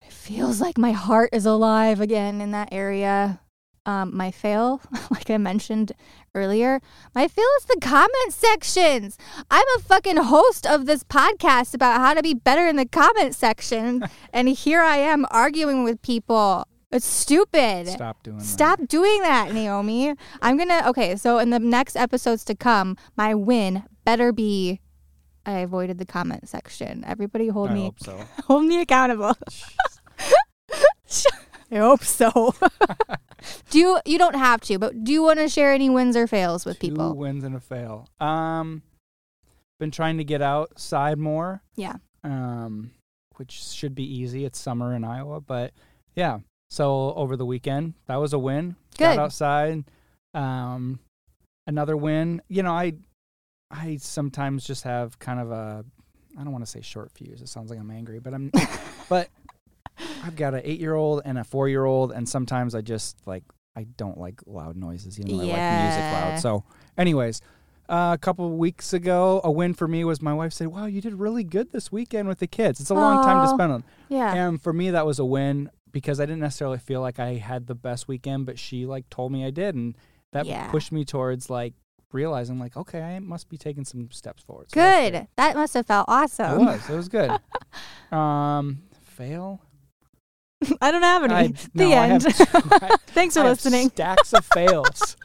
[0.00, 3.40] It feels like my heart is alive again in that area.
[3.84, 4.80] Um, my fail,
[5.10, 5.92] like I mentioned
[6.34, 6.80] earlier,
[7.14, 9.18] my fail is the comment sections.
[9.50, 13.34] I'm a fucking host of this podcast about how to be better in the comment
[13.34, 16.64] section, and here I am arguing with people.
[16.92, 17.88] It's stupid.
[17.88, 18.44] Stop doing that.
[18.44, 20.14] Stop doing that, Naomi.
[20.42, 21.16] I'm gonna okay.
[21.16, 24.80] So in the next episodes to come, my win better be
[25.46, 27.02] I avoided the comment section.
[27.06, 28.20] Everybody hold I me so.
[28.44, 29.34] hold me accountable.
[31.70, 32.54] I hope so.
[33.70, 36.26] do you you don't have to, but do you want to share any wins or
[36.26, 37.16] fails with Two people?
[37.16, 38.08] wins and a fail.
[38.20, 38.82] Um,
[39.80, 41.62] been trying to get outside more.
[41.74, 41.96] Yeah.
[42.22, 42.90] Um,
[43.36, 44.44] which should be easy.
[44.44, 45.72] It's summer in Iowa, but
[46.14, 46.40] yeah.
[46.72, 48.76] So over the weekend, that was a win.
[48.96, 49.20] Got Good.
[49.20, 49.84] outside.
[50.32, 51.00] Um,
[51.66, 52.40] another win.
[52.48, 52.94] You know, I,
[53.70, 55.84] I sometimes just have kind of a,
[56.38, 57.42] I don't want to say short fuse.
[57.42, 58.50] It sounds like I'm angry, but I'm,
[59.10, 59.28] but
[60.24, 63.18] I've got an eight year old and a four year old, and sometimes I just
[63.26, 63.44] like
[63.76, 66.40] I don't like loud noises, even though I like music loud.
[66.40, 66.64] So,
[66.96, 67.42] anyways,
[67.90, 70.86] uh, a couple of weeks ago, a win for me was my wife said, "Wow,
[70.86, 72.80] you did really good this weekend with the kids.
[72.80, 74.32] It's a long time to spend on." Yeah.
[74.32, 77.66] And for me, that was a win because I didn't necessarily feel like I had
[77.66, 79.96] the best weekend, but she like told me I did, and
[80.32, 80.70] that Yeah.
[80.70, 81.74] pushed me towards like
[82.12, 84.70] realizing like, okay, I must be taking some steps forward.
[84.70, 85.28] So Good.
[85.36, 86.90] That must have felt awesome It was.
[86.90, 87.30] It was good.
[88.16, 89.60] um, fail.
[90.80, 91.34] I don't have any.
[91.34, 92.26] I- the no, end.
[92.38, 93.88] I- Thanks for I listening.
[93.90, 95.16] Stacks of fails.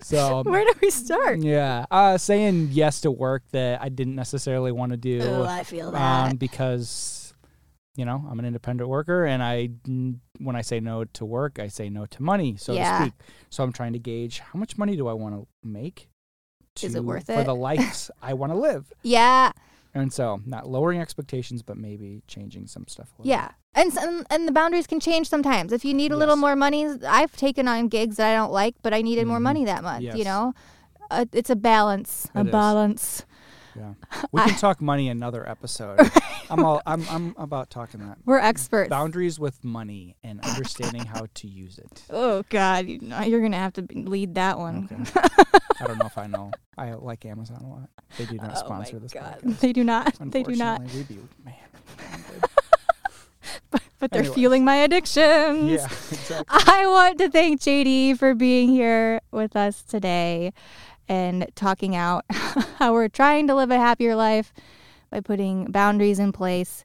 [0.00, 1.38] So Where do we start?
[1.40, 5.20] yeah, uh, saying yes to work that I didn't necessarily want to do.
[5.22, 6.30] Oh, I feel that.
[6.30, 7.23] um, because
[7.96, 9.70] you know I'm an independent worker, and I,
[10.38, 12.98] when I say no to work, I say no to money, so Yeah.
[12.98, 13.14] to speak.
[13.50, 16.08] So I'm trying to gauge how much money do I want to make.
[16.82, 17.44] Is it worth for it?
[17.44, 18.92] the lives I want to live?
[19.02, 19.52] yeah,
[19.94, 23.10] And so, not lowering expectations, but maybe changing some stuff.
[23.18, 23.50] A little yeah.
[23.76, 25.72] And, and and the boundaries can change sometimes.
[25.72, 28.74] If you need a little more money, I've taken on gigs that I don't like,
[28.82, 29.42] but I needed more Mhm.
[29.42, 30.02] money that month.
[30.02, 30.16] Yes.
[30.16, 30.52] You know,
[31.10, 32.28] uh, it's a balance.
[32.34, 32.52] a It is.
[32.52, 33.24] balance.
[33.74, 33.82] Bit.
[33.82, 36.00] Yeah, we can talk money another episode.
[36.50, 38.90] I'm all I'm I'm about talking that We're experts.
[38.90, 42.02] boundaries with money and understanding how to use it.
[42.10, 44.88] Oh God, you know, you're gonna have to lead that one.
[44.92, 45.20] Okay.
[45.80, 46.52] I don't know if I know.
[46.78, 47.88] I like Amazon a lot.
[48.18, 49.40] They do not Oh my sponsor this God.
[49.42, 49.60] podcast.
[49.60, 50.14] They do not.
[50.20, 50.80] They do not.
[50.80, 51.54] Unfortunately, We do, man.
[54.00, 54.34] But they're Anyways.
[54.34, 55.70] fueling my addictions.
[55.70, 56.44] Yeah, exactly.
[56.50, 60.52] I want to thank JD for being here with us today
[61.08, 62.24] and talking out
[62.78, 64.52] how we're trying to live a happier life
[65.10, 66.84] by putting boundaries in place.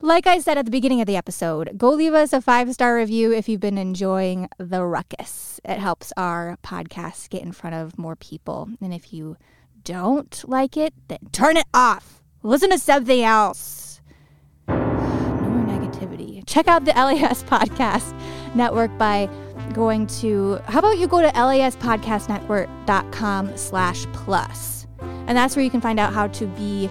[0.00, 2.96] Like I said at the beginning of the episode, go leave us a five star
[2.96, 5.60] review if you've been enjoying the ruckus.
[5.64, 8.68] It helps our podcast get in front of more people.
[8.80, 9.36] And if you
[9.82, 12.22] don't like it, then turn it off.
[12.42, 14.02] Listen to something else.
[14.68, 16.42] No more negativity.
[16.46, 18.14] Check out the LAS Podcast
[18.54, 19.30] Network by
[19.72, 24.86] going to, how about you go to laspodcastnetwork.com slash plus.
[25.00, 26.88] And that's where you can find out how to be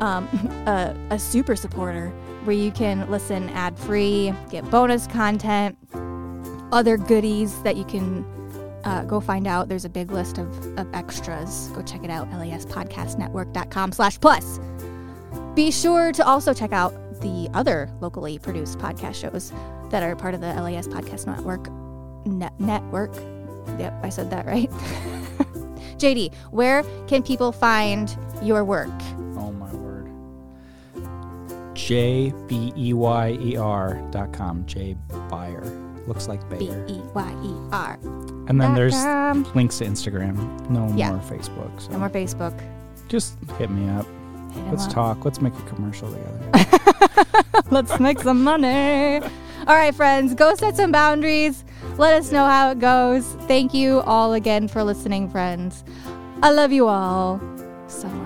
[0.00, 0.28] um,
[0.66, 2.08] a, a super supporter,
[2.44, 5.76] where you can listen ad free, get bonus content,
[6.72, 8.24] other goodies that you can
[8.84, 9.68] uh, go find out.
[9.68, 11.68] There's a big list of, of extras.
[11.74, 14.58] Go check it out, laspodcastnetwork.com slash plus.
[15.54, 19.52] Be sure to also check out the other locally produced podcast shows
[19.90, 21.68] that are part of the LAS Podcast Network.
[22.24, 23.14] Net- network.
[23.78, 24.70] Yep, I said that right.
[25.98, 28.90] JD, where can people find your work?
[29.36, 30.08] Oh my word.
[31.74, 34.64] J B E Y E R dot com.
[34.66, 34.96] J
[35.30, 35.62] Beyer.
[36.06, 36.84] Looks like Bayer.
[36.88, 37.98] E Y E R.
[38.48, 39.44] And then there's com.
[39.54, 40.68] links to Instagram.
[40.68, 41.12] No Yeah.
[41.12, 41.80] more Facebook.
[41.80, 42.58] So No more Facebook.
[43.08, 44.06] just hit me up.
[44.52, 44.92] Hit Let's up.
[44.92, 45.24] talk.
[45.24, 47.34] Let's make a commercial together.
[47.70, 49.20] Let's make some money.
[49.66, 51.64] All right, friends, go set some boundaries.
[51.98, 53.26] Let us know how it goes.
[53.46, 55.84] Thank you all again for listening, friends.
[56.42, 57.40] I love you all.
[57.86, 58.21] Some